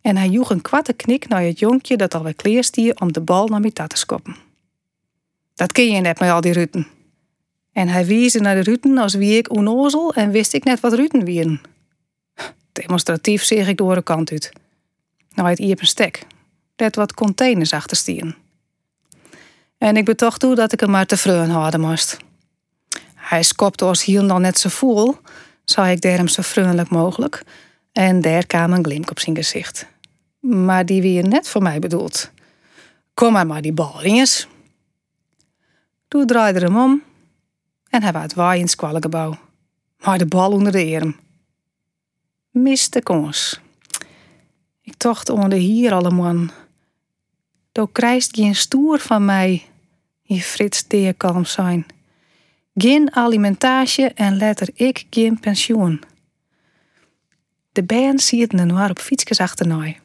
En 0.00 0.16
hij 0.16 0.28
joeg 0.28 0.50
een 0.50 0.62
kwatte 0.62 0.92
knik 0.92 1.28
naar 1.28 1.42
het 1.42 1.58
jonkje 1.58 1.96
dat 1.96 2.14
alweer 2.14 2.34
kleerstier 2.34 2.94
om 3.00 3.12
de 3.12 3.20
bal 3.20 3.46
naar 3.46 3.60
mij 3.60 3.70
te 3.70 3.86
skoppen. 3.92 4.36
Dat 5.54 5.72
ken 5.72 5.90
je 5.90 6.00
net 6.00 6.20
met 6.20 6.30
al 6.30 6.40
die 6.40 6.52
ruten. 6.52 6.86
En 7.74 7.88
hij 7.88 8.06
wiesde 8.06 8.40
naar 8.40 8.54
de 8.54 8.60
ruten 8.60 8.98
als 8.98 9.14
wie 9.14 9.36
ik 9.36 9.52
onnozel 9.52 10.14
en 10.14 10.30
wist 10.30 10.52
ik 10.52 10.64
net 10.64 10.80
wat 10.80 10.92
ruten 10.92 11.24
wieren. 11.24 11.60
Demonstratief 12.72 13.44
zeg 13.44 13.68
ik 13.68 13.76
door 13.76 13.94
de 13.94 14.02
kant 14.02 14.30
uit. 14.30 14.52
Nou, 15.34 15.48
het 15.48 15.58
iep 15.58 15.80
een 15.80 15.86
stek. 15.86 16.26
Dat 16.76 16.94
wat 16.94 17.14
containers 17.14 17.72
achter 17.72 17.96
En 19.78 19.96
ik 19.96 20.04
betocht 20.04 20.40
toe 20.40 20.54
dat 20.54 20.72
ik 20.72 20.80
hem 20.80 20.90
maar 20.90 21.06
te 21.06 21.16
vreun 21.16 21.50
hadden 21.50 21.80
moest. 21.80 22.16
Hij 23.14 23.42
skopte 23.42 23.84
ons 23.84 24.04
hier 24.04 24.26
dan 24.26 24.40
net 24.40 24.58
zo 24.58 24.68
vol, 24.68 25.16
zei 25.64 25.96
ik 25.96 26.02
hem 26.02 26.28
zo 26.28 26.42
vriendelijk 26.42 26.90
mogelijk, 26.90 27.42
en 27.92 28.20
daar 28.20 28.46
kwam 28.46 28.72
een 28.72 28.84
glimp 28.84 29.10
op 29.10 29.18
zijn 29.18 29.36
gezicht. 29.36 29.86
Maar 30.40 30.86
die 30.86 31.02
wie 31.02 31.22
net 31.22 31.48
voor 31.48 31.62
mij 31.62 31.78
bedoeld. 31.78 32.30
Kom 33.14 33.32
maar 33.32 33.46
maar 33.46 33.62
die 33.62 33.72
bal. 33.72 34.00
Toen 36.08 36.26
draaide 36.26 36.60
hem 36.60 36.76
om 36.76 37.02
en 37.94 38.02
hij 38.02 38.12
was 38.12 38.34
waai 38.34 38.60
in 38.60 38.68
het 38.68 39.02
gebouw. 39.02 39.38
Maar 40.04 40.18
de 40.18 40.26
bal 40.26 40.52
onder 40.52 40.72
de 40.72 40.98
arm. 41.00 41.16
Miste 42.50 43.02
kons. 43.02 43.60
Ik 44.82 44.94
tocht 44.96 45.28
onder 45.28 45.58
hier 45.58 45.92
allemaal. 45.92 46.46
Do 47.72 47.86
krijgt 47.86 48.36
geen 48.36 48.54
stoer 48.54 48.98
van 48.98 49.24
mij, 49.24 49.62
je 50.22 50.40
Frits 50.40 50.86
kalm 51.16 51.44
zijn. 51.44 51.86
Geen 52.74 53.14
alimentatie 53.14 54.04
en 54.04 54.36
letter 54.36 54.68
ik 54.74 55.06
geen 55.10 55.40
pensioen. 55.40 56.02
De 57.72 57.82
band 57.82 58.22
ziet 58.22 58.52
een 58.52 58.66
noir 58.66 58.90
op 58.90 58.98
fietsjes 58.98 59.40
achternaai. 59.40 59.96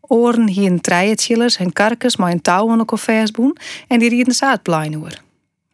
Oren 0.00 0.48
hier 0.48 0.70
een 0.70 0.80
treietchillers 0.80 1.56
en 1.56 1.72
karkers 1.72 2.16
met 2.16 2.32
een 2.32 2.42
touw 2.42 2.70
aan 2.70 2.78
de 2.78 3.52
en 3.88 3.98
die 3.98 4.08
rieden 4.08 4.34
zaadplein 4.34 4.94
oer. 4.94 5.24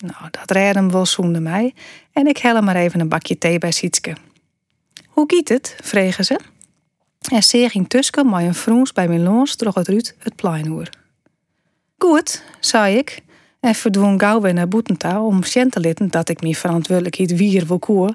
Nou, 0.02 0.30
dat 0.30 0.50
redden 0.50 0.90
wel 0.90 1.06
zonder 1.06 1.42
mij 1.42 1.74
en 2.12 2.26
ik 2.26 2.38
hel 2.38 2.62
maar 2.62 2.76
even 2.76 3.00
een 3.00 3.08
bakje 3.08 3.38
thee 3.38 3.58
bij 3.58 3.70
Sietske. 3.70 4.16
Hoe 5.08 5.24
giet 5.26 5.48
het? 5.48 5.76
vregen 5.82 6.24
ze. 6.24 6.40
En 7.32 7.42
ze 7.42 7.68
ging 7.68 7.88
tussen 7.88 8.30
met 8.30 8.42
een 8.42 8.54
vroens 8.54 8.92
bij 8.92 9.08
mijn 9.08 9.22
loons 9.22 9.56
droeg 9.56 9.74
het 9.74 9.88
ruut 9.88 10.14
het 10.18 10.36
plein 10.36 10.68
oer. 10.68 10.88
Goed, 11.98 12.42
zei 12.60 12.96
ik 12.96 13.20
en 13.60 13.74
verdwong 13.74 14.20
gauw 14.20 14.40
weer 14.40 14.54
naar 14.54 14.68
Boetentouw 14.68 15.24
om 15.24 15.40
te 15.40 15.80
litten 15.80 16.08
dat 16.08 16.28
ik 16.28 16.40
mijn 16.40 16.54
verantwoordelijkheid 16.54 17.36
wier 17.36 17.66
wil 17.66 17.78
koer 17.78 18.14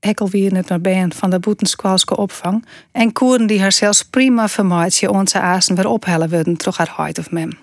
Ekkel 0.00 0.28
wie 0.28 0.52
net 0.52 0.68
maar 0.68 0.80
ben 0.80 1.12
van 1.12 1.30
de 1.30 1.38
boetenskwalske 1.38 2.16
opvang 2.16 2.66
en 2.92 3.12
koeren 3.12 3.46
die 3.46 3.60
haar 3.60 3.72
zelfs 3.72 4.04
prima 4.04 4.48
vermaatje 4.48 5.10
onze 5.10 5.40
azen 5.40 5.74
weer 5.74 5.86
ophellen 5.86 6.28
wilden 6.28 6.56
terug 6.56 6.76
haar 6.76 6.92
huid 6.96 7.18
of 7.18 7.30
mem. 7.30 7.58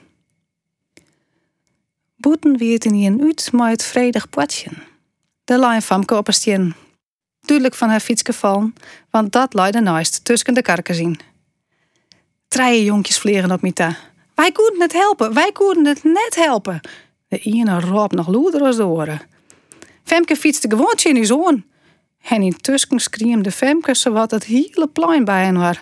Boeten 2.17 2.57
wie 2.57 2.73
het 2.73 2.85
in 2.85 2.93
een 2.93 3.21
uit 3.21 3.51
maar 3.51 3.69
het 3.69 3.83
vredig 3.83 4.29
potje. 4.29 4.69
De 5.43 5.57
lijn 5.57 5.81
famke 5.81 6.15
op 6.15 6.27
stien. 6.31 6.75
Duidelijk 7.39 7.77
van 7.77 7.89
haar 7.89 7.99
fiets 7.99 8.21
gevallen, 8.21 8.75
want 9.09 9.31
dat 9.31 9.53
leidde 9.53 9.81
naast 9.81 10.25
tussen 10.25 10.53
de 10.53 10.61
karken 10.61 10.95
zien. 10.95 11.19
Treien 12.47 12.83
jonkjes 12.83 13.17
vliegen 13.17 13.51
op 13.51 13.61
Mita. 13.61 13.97
Wij 14.35 14.51
konden 14.51 14.81
het 14.81 14.93
helpen, 14.93 15.33
wij 15.33 15.51
konden 15.51 15.85
het 15.85 16.03
net 16.03 16.35
helpen. 16.35 16.81
De 17.27 17.39
ene 17.39 17.79
roep 17.79 18.11
nog 18.11 18.27
loeder 18.27 18.61
als 18.61 18.75
de 18.75 18.85
oren. 18.85 19.21
Femke 20.03 20.35
fietste 20.35 20.69
gewoon 20.69 20.97
in 21.03 21.13
die 21.13 21.25
zoon. 21.25 21.63
En 22.21 22.41
intussen 22.41 22.99
schreeuwde 22.99 23.51
Femke 23.51 23.95
zowat 23.95 24.31
het 24.31 24.43
hele 24.43 24.87
plein 24.87 25.25
bij 25.25 25.43
hen 25.43 25.57
was. 25.57 25.77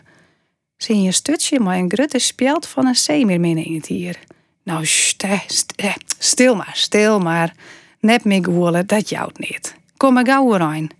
Ze 0.77 0.93
een 0.93 1.13
stutje 1.13 1.59
maar 1.59 1.77
een 1.77 1.91
grutte 1.91 2.19
speld 2.19 2.67
van 2.67 2.85
een 2.85 2.95
zeemeerminne 2.95 3.63
in 3.63 3.75
het 3.75 3.85
hier. 3.85 4.19
Nou, 4.65 4.85
ste, 4.85 5.39
ste, 5.47 5.93
stil 6.19 6.55
maar, 6.55 6.71
stil 6.73 7.19
maar. 7.19 7.53
Net 7.99 8.23
meer 8.23 8.85
dat 8.85 9.09
jouwt 9.09 9.37
niet. 9.39 9.75
Kom 9.97 10.13
maar 10.13 10.25
gauw 10.25 10.53
erin. 10.53 10.91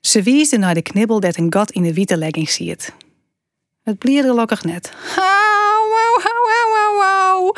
Ze 0.00 0.22
wiesde 0.22 0.58
naar 0.58 0.74
de 0.74 0.82
knibbel 0.82 1.20
dat 1.20 1.36
een 1.36 1.52
gat 1.52 1.70
in 1.70 1.82
de 1.82 1.92
witte 1.92 2.16
legging 2.16 2.48
ziet. 2.48 2.92
Het 3.82 3.98
blier 3.98 4.22
gelukkig 4.22 4.64
net. 4.64 4.92
Au, 5.16 5.26
au, 6.74 7.02
au, 7.02 7.52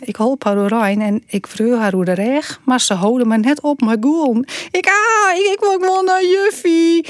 Ik 0.00 0.16
holp 0.16 0.44
haar 0.44 0.54
doorheen 0.54 1.00
en 1.00 1.22
ik 1.26 1.46
vreu 1.46 1.76
haar 1.76 1.90
door 1.90 2.04
de 2.04 2.12
reg, 2.12 2.60
maar 2.64 2.80
ze 2.80 2.94
houden 2.94 3.28
me 3.28 3.38
net 3.38 3.60
op 3.60 3.80
mijn 3.80 4.02
goel. 4.02 4.44
Ik, 4.70 4.86
ah, 4.86 5.36
ik, 5.36 5.60
ik 5.60 6.02
naar 6.04 6.24
juffie. 6.24 7.06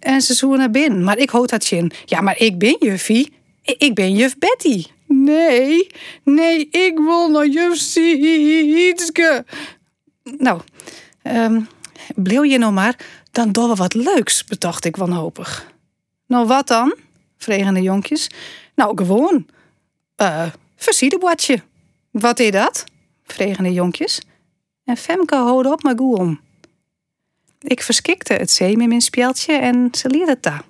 En 0.00 0.20
ze 0.20 0.34
zoen 0.34 0.56
naar 0.56 0.70
binnen, 0.70 1.04
maar 1.04 1.18
ik 1.18 1.30
houd 1.30 1.50
dat 1.50 1.64
chin. 1.64 1.92
Ja, 2.04 2.20
maar 2.20 2.38
ik 2.38 2.58
ben 2.58 2.76
juffie. 2.80 3.32
Ik, 3.62 3.94
ben 3.94 4.12
juf 4.12 4.38
Betty. 4.38 4.86
Nee, 5.06 5.86
nee, 6.24 6.68
ik 6.70 6.98
wil 6.98 7.30
naar 7.30 7.46
juf 7.46 7.76
Sietske. 7.76 9.44
Nou, 10.22 10.60
um, 11.22 11.68
bleef 12.14 12.44
je 12.44 12.58
nou 12.58 12.72
maar, 12.72 12.96
dan 13.30 13.52
doen 13.52 13.68
we 13.68 13.74
wat 13.74 13.94
leuks, 13.94 14.44
bedacht 14.44 14.84
ik 14.84 14.96
wanhopig. 14.96 15.72
Nou, 16.26 16.46
wat 16.46 16.66
dan? 16.68 16.94
vregen 17.42 17.74
de 17.74 17.82
jonkjes. 17.82 18.28
Nou, 18.74 18.96
gewoon. 18.96 19.46
Uh, 20.16 20.46
versierenbordje. 20.76 21.62
Wat 22.10 22.38
is 22.38 22.50
dat? 22.50 22.84
vregen 23.24 23.64
de 23.64 23.72
jonkjes. 23.72 24.20
En 24.84 24.96
Femke 24.96 25.36
hoorde 25.36 25.72
op 25.72 25.82
mijn 25.82 25.98
goel. 25.98 26.36
Ik 27.60 27.82
verskikte 27.82 28.32
het 28.32 28.50
zeem 28.50 28.80
in 28.80 28.88
mijn 28.88 29.00
speeltje 29.00 29.52
en 29.52 29.88
ze 29.92 30.08
leerde 30.08 30.36
het. 30.40 30.64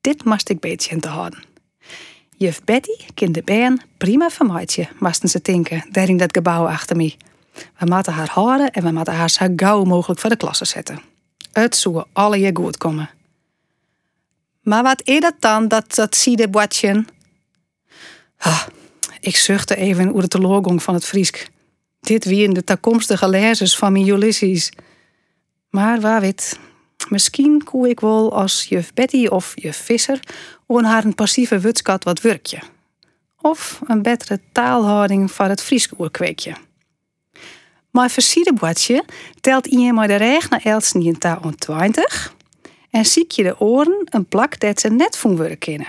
Dit 0.00 0.24
moest 0.24 0.48
ik 0.48 0.60
beetje 0.60 0.90
in 0.90 1.00
te 1.00 1.08
houden. 1.08 1.42
Juf 2.42 2.64
Betty 2.64 2.96
kind 3.14 3.34
de 3.34 3.42
baan 3.42 3.80
prima 3.96 4.30
vermaatje, 4.30 4.88
moesten 4.98 5.28
ze 5.28 5.42
denken, 5.42 5.84
daar 5.90 6.08
in 6.08 6.16
dat 6.16 6.32
gebouw 6.32 6.66
achter 6.66 6.96
me. 6.96 7.14
We 7.78 7.86
moeten 7.86 8.12
haar 8.12 8.30
houden 8.30 8.70
en 8.70 8.82
we 8.82 8.92
moeten 8.92 9.14
haar 9.14 9.30
zo 9.30 9.46
gauw 9.56 9.84
mogelijk 9.84 10.20
voor 10.20 10.30
de 10.30 10.36
klasse 10.36 10.64
zetten. 10.64 11.00
Het 11.52 11.76
zou 11.76 12.04
alle 12.12 12.38
je 12.38 12.50
goed 12.54 12.76
komen. 12.76 13.10
Maar 14.62 14.82
wat 14.82 15.02
is 15.04 15.20
dat 15.20 15.34
dan, 15.38 15.68
dat, 15.68 15.94
dat? 15.94 16.28
Ah, 18.38 18.62
ik 19.20 19.36
zuchtte 19.36 19.76
even 19.76 20.14
over 20.14 20.28
de 20.28 20.38
loogong 20.38 20.82
van 20.82 20.94
het 20.94 21.04
Friesk. 21.04 21.48
Dit 22.00 22.24
wie 22.24 22.42
in 22.42 22.52
de 22.52 22.64
toekomstige 22.64 23.28
lezers 23.28 23.76
van 23.76 23.92
mijn 23.92 24.08
Ulysses. 24.08 24.72
Maar 25.70 26.00
waar 26.00 26.20
weet, 26.20 26.58
misschien 27.08 27.64
koe 27.64 27.88
ik 27.88 28.00
wel 28.00 28.36
als 28.36 28.64
juf 28.64 28.94
Betty 28.94 29.26
of 29.26 29.52
juf 29.54 29.76
Visser 29.76 30.20
on 30.72 30.84
haar 30.84 31.04
een 31.04 31.14
passieve 31.14 31.58
wutskat 31.58 32.04
wat 32.04 32.20
werkje. 32.20 32.58
Of 33.40 33.80
een 33.86 34.02
betere 34.02 34.40
taalhouding 34.52 35.32
van 35.32 35.48
het 35.48 35.62
Friesk 35.62 35.98
oerkweekje. 35.98 36.54
Maar 37.90 38.10
versierde 38.10 38.52
telt 39.40 39.66
iemand 39.66 39.92
maar 39.94 40.08
de 40.08 40.14
reg 40.14 40.50
naar 40.50 40.60
in 40.92 41.18
taal 41.18 41.52
20 41.58 42.34
en 42.90 43.06
ziek 43.06 43.30
je 43.30 43.42
de 43.42 43.60
oren 43.60 44.02
een 44.04 44.26
plak 44.26 44.60
dat 44.60 44.80
ze 44.80 44.88
net 44.88 45.16
van 45.16 45.36
werk 45.36 45.60
kennen. 45.60 45.88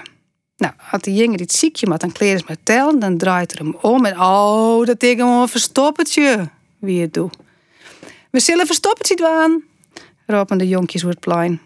Nou, 0.58 0.74
als 0.92 1.02
de 1.02 1.14
jongen 1.14 1.38
dit 1.38 1.52
ziekje 1.52 1.88
met 1.88 2.04
een 2.04 2.12
kleren 2.12 2.44
met 2.48 2.60
tellen, 2.64 3.00
dan 3.00 3.18
draait 3.18 3.52
er 3.52 3.58
hem 3.58 3.76
om 3.82 4.06
en 4.06 4.20
oh, 4.20 4.86
dat 4.86 5.04
ik 5.04 5.18
hem 5.18 5.48
verstoppertje. 5.48 6.50
Wie 6.80 7.02
het 7.02 7.14
doet. 7.14 7.36
We 8.30 8.40
zullen 8.40 8.66
verstoppertje 8.66 9.16
doen, 9.16 9.64
roepen 10.26 10.58
de 10.58 10.68
jonkjes 10.68 11.02
door 11.02 11.12
het 11.12 11.20
plein. 11.20 11.62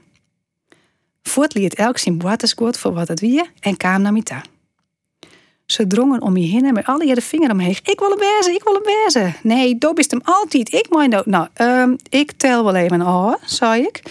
Voort 1.27 1.53
liet 1.53 1.75
elk 1.75 1.97
zijn 1.97 2.17
boatesgoed 2.17 2.77
voor 2.77 2.93
wat 2.93 3.07
het 3.07 3.19
wie 3.19 3.49
en 3.59 3.77
kwam 3.77 4.01
naar 4.01 4.13
Mita. 4.13 4.43
Ze 5.65 5.87
drongen 5.87 6.21
om 6.21 6.37
je 6.37 6.47
heen 6.47 6.73
met 6.73 6.85
alle 6.85 7.15
de 7.15 7.21
vinger 7.21 7.51
omheen. 7.51 7.77
Ik 7.83 7.99
wil 7.99 8.09
hem 8.09 8.19
wezen, 8.19 8.53
ik 8.53 8.63
wil 8.63 8.73
hem 8.73 9.03
wezen. 9.03 9.35
Nee, 9.43 9.77
dat 9.77 9.97
is 9.99 10.11
hem 10.11 10.21
altijd. 10.23 10.73
Ik 10.73 10.89
mijn 10.89 11.09
nou. 11.09 11.23
Nou, 11.25 11.47
um, 11.61 11.95
ik 12.09 12.31
tel 12.31 12.63
wel 12.63 12.75
even 12.75 13.01
aan, 13.01 13.37
zei 13.45 13.83
ik. 13.83 14.01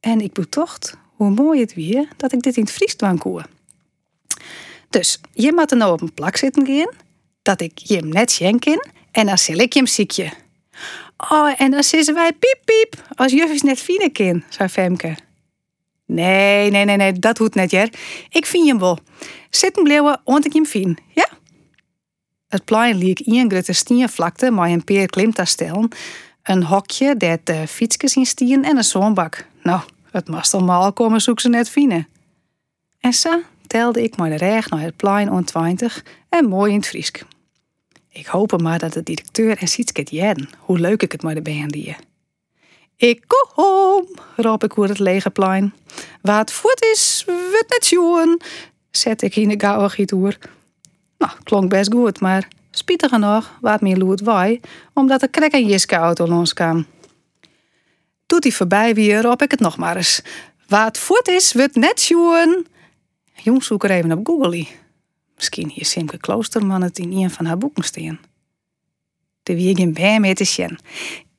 En 0.00 0.20
ik 0.20 0.32
betocht 0.32 0.96
hoe 1.14 1.30
mooi 1.30 1.60
het 1.60 1.74
weer 1.74 2.08
dat 2.16 2.32
ik 2.32 2.40
dit 2.42 2.56
in 2.56 2.62
het 2.62 2.72
Fries 2.72 2.96
kwam 2.96 3.18
koe. 3.18 3.44
Dus 4.90 5.20
je 5.32 5.52
moet 5.52 5.70
er 5.70 5.76
nou 5.76 5.92
op 5.92 6.00
een 6.00 6.14
plak 6.14 6.36
zitten 6.36 6.66
gaan, 6.66 6.94
dat 7.42 7.60
ik 7.60 7.78
je 7.78 7.96
hem 7.96 8.08
net 8.08 8.30
schenken 8.30 8.88
en 9.10 9.26
dan 9.26 9.38
zal 9.38 9.56
ik 9.56 9.72
je 9.72 9.78
hem 9.78 9.88
ziekje. 9.88 10.32
Oh, 11.30 11.60
en 11.60 11.70
dan 11.70 11.82
zeggen 11.82 12.14
wij 12.14 12.32
piep 12.32 12.58
piep 12.64 13.02
als 13.14 13.32
juffers 13.32 13.62
net 13.62 13.78
fine 13.78 14.10
kind, 14.10 14.44
zei 14.48 14.68
Femke. 14.68 15.16
Nee, 16.08 16.70
nee, 16.70 16.84
nee, 16.84 16.96
nee, 16.96 17.12
dat 17.12 17.38
hoeft 17.38 17.54
net, 17.54 17.70
Jer. 17.70 17.88
Ik 18.28 18.46
vind 18.46 18.64
je 18.64 18.70
hem 18.70 18.78
wel. 18.78 18.98
Zitten 19.50 19.82
bleven, 19.82 20.20
want 20.24 20.46
ik 20.46 20.52
hem 20.52 20.66
fien, 20.66 20.98
ja? 21.14 21.28
Het 22.48 22.64
plein 22.64 22.96
liep 22.96 23.20
een 23.24 23.50
grote 23.50 23.72
steenvlakte 23.72 24.50
met 24.50 24.70
een 24.70 24.84
peer 24.84 25.06
klimtastel, 25.06 25.88
een 26.42 26.64
hokje 26.64 27.16
dat 27.16 27.40
de 27.46 27.66
fietsjes 27.66 28.16
in 28.16 28.26
stien 28.26 28.64
en 28.64 28.76
een 28.76 28.84
zonbak. 28.84 29.46
Nou, 29.62 29.80
het 30.10 30.28
moest 30.28 30.54
allemaal 30.54 30.92
komen 30.92 31.20
zoek 31.20 31.40
ze 31.40 31.48
net 31.48 31.70
fine. 31.70 32.06
En 33.00 33.12
zo 33.12 33.40
telde 33.66 34.02
ik 34.02 34.16
maar 34.16 34.30
de 34.30 34.36
reg 34.36 34.70
naar 34.70 34.80
het 34.80 34.96
plein 34.96 35.30
on 35.30 35.44
20 35.44 36.04
en 36.28 36.48
mooi 36.48 36.72
in 36.72 36.78
het 36.78 36.86
Friesk. 36.86 37.24
Ik 38.10 38.26
hoop 38.26 38.60
maar 38.60 38.78
dat 38.78 38.92
de 38.92 39.02
directeur 39.02 39.58
en 39.58 39.68
Sietske 39.68 40.00
het 40.00 40.46
hoe 40.58 40.78
leuk 40.78 41.02
ik 41.02 41.12
het 41.12 41.22
maar 41.22 41.34
de 41.34 41.42
band 41.42 41.70
die. 41.70 41.96
Ik 42.98 43.24
kom, 43.26 44.08
roep 44.36 44.64
ik 44.64 44.78
over 44.78 44.88
het 44.88 44.98
lege 44.98 45.30
plein. 45.30 45.74
Wat 46.22 46.52
voet 46.52 46.82
is, 46.92 47.22
wordt 47.26 47.68
net 47.68 47.84
zien, 47.84 48.40
zet 48.90 49.22
ik 49.22 49.36
in 49.36 49.48
de 49.48 49.60
gouden 49.60 49.90
gitoer. 49.90 50.38
Nou, 51.18 51.32
klonk 51.42 51.70
best 51.70 51.92
goed, 51.92 52.20
maar 52.20 52.48
spietig 52.70 53.10
genoeg 53.10 53.58
wat 53.60 53.80
meer 53.80 53.96
loert 53.96 54.20
wij, 54.20 54.60
omdat 54.94 55.20
de 55.20 55.28
krek 55.28 55.52
en 55.52 55.66
Jiske 55.66 55.94
auto 55.96 56.42
kwam. 56.54 56.86
Doet 58.26 58.42
hij 58.42 58.52
voorbij 58.52 58.94
weer, 58.94 59.22
roep 59.22 59.42
ik 59.42 59.50
het 59.50 59.60
nog 59.60 59.76
maar 59.76 59.96
eens. 59.96 60.22
Wat 60.66 60.98
voet 60.98 61.28
is, 61.28 61.52
wordt 61.52 61.74
net 61.74 62.00
zien. 62.00 62.66
Jongs, 63.34 63.66
zoek 63.66 63.84
er 63.84 63.90
even 63.90 64.12
op 64.12 64.26
Google. 64.26 64.66
Misschien 65.36 65.70
hier 65.70 65.84
Simke 65.84 66.18
Kloosterman 66.18 66.82
het 66.82 66.98
in 66.98 67.12
een 67.12 67.30
van 67.30 67.46
haar 67.46 67.58
boeken 67.58 67.84
staan. 67.84 68.20
De 69.42 69.54
wie 69.54 69.76
geen 69.76 69.92
bij 69.92 70.20
mee 70.20 70.34
te. 70.34 70.76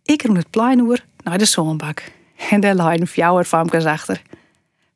Ik 0.03 0.21
roem 0.23 0.35
het 0.35 0.49
plein 0.49 0.85
naar 1.23 1.37
de 1.37 1.45
zonbak. 1.45 2.11
En 2.49 2.59
daar 2.59 2.75
lag 2.75 2.93
een 2.93 3.07
fjouwer 3.07 3.47
achter. 3.85 4.21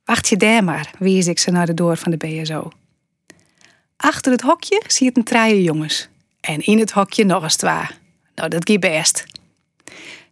Wacht 0.06 0.28
je 0.30 0.38
daar 0.38 0.64
maar, 0.64 0.92
wees 1.00 1.28
ik 1.28 1.40
ze 1.40 1.52
naar 1.52 1.66
de 1.66 1.74
door 1.74 1.98
van 1.98 2.12
de 2.12 2.18
BSO. 2.18 2.72
Achter 3.98 4.32
het 4.32 4.42
hokje 4.42 4.82
zie 4.88 5.06
je 5.06 5.12
een 5.18 5.24
treien 5.24 5.62
jongens. 5.62 6.10
En 6.40 6.60
in 6.60 6.80
het 6.80 6.92
hokje 6.92 7.26
nog 7.26 7.44
eens 7.44 7.56
twee. 7.56 8.00
Nou, 8.36 8.50
dat 8.50 8.70
gaat 8.70 8.80
best. 8.80 9.26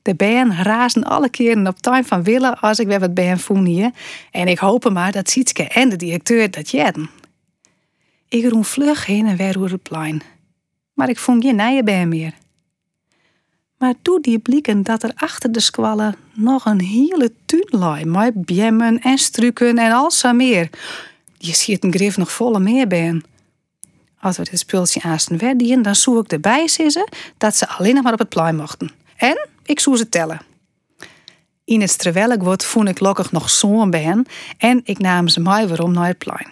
De 0.01 0.15
band 0.15 0.53
razen 0.53 1.03
alle 1.03 1.29
keren 1.29 1.67
op 1.67 1.79
tuin 1.79 2.05
van 2.05 2.24
willen 2.24 2.60
als 2.60 2.79
ik 2.79 2.88
weer 2.88 3.00
wat 3.00 3.13
ben 3.13 3.39
voel 3.39 3.63
hier. 3.63 3.91
En 4.31 4.48
ik 4.48 4.57
hoop 4.57 4.89
maar 4.89 5.12
dat 5.12 5.29
Sietske 5.29 5.67
en 5.67 5.89
de 5.89 5.95
directeur 5.95 6.51
dat 6.51 6.69
jedden. 6.69 7.10
Ik 8.29 8.50
roem 8.50 8.65
vlug 8.65 9.05
heen 9.05 9.27
en 9.27 9.38
weer 9.38 9.53
door 9.53 9.69
het 9.69 9.83
plein. 9.83 10.21
Maar 10.93 11.10
ik 11.10 11.19
vond 11.19 11.43
geen 11.43 11.55
nije 11.55 11.83
bij 11.83 12.05
meer. 12.05 12.33
Maar 13.81 13.93
toen 14.01 14.21
die 14.21 14.39
blikken 14.39 14.83
dat 14.83 15.03
er 15.03 15.11
achter 15.15 15.51
de 15.51 15.59
squallen 15.59 16.15
nog 16.33 16.65
een 16.65 16.81
hele 16.81 17.31
tuin 17.45 17.67
lag, 17.69 18.03
met 18.03 18.45
bjemmen 18.45 19.00
en 19.00 19.17
struiken 19.17 19.77
en 19.77 19.91
al 19.91 20.11
zo 20.11 20.33
meer. 20.33 20.69
Je 21.38 21.53
ziet 21.53 21.83
een 21.83 21.93
grif 21.93 22.17
nog 22.17 22.31
volle 22.31 22.59
meer 22.59 22.88
bij. 22.88 23.21
Als 24.19 24.38
we 24.38 24.43
dit 24.43 24.59
spultje 24.59 25.17
werden, 25.38 25.81
dan 25.81 25.95
zoek 25.95 26.23
ik 26.23 26.31
erbij 26.31 26.67
zitten 26.67 27.07
dat 27.38 27.55
ze 27.55 27.67
alleen 27.67 27.93
nog 27.93 28.03
maar 28.03 28.13
op 28.13 28.19
het 28.19 28.29
plein 28.29 28.55
mochten. 28.55 28.91
En 29.15 29.47
ik 29.63 29.79
zou 29.79 29.97
ze 29.97 30.09
tellen. 30.09 30.41
In 31.65 31.81
het 31.81 31.97
terwijl 31.97 32.31
ik 32.31 32.41
word, 32.41 32.65
voel 32.65 32.85
ik 32.85 33.00
lokkig 33.00 33.31
nog 33.31 33.50
zo'n 33.50 33.89
ben 33.89 34.25
en 34.57 34.81
ik 34.83 35.00
nam 35.00 35.27
ze 35.27 35.39
mij 35.39 35.79
om 35.79 35.93
naar 35.93 36.07
het 36.07 36.17
plein. 36.17 36.47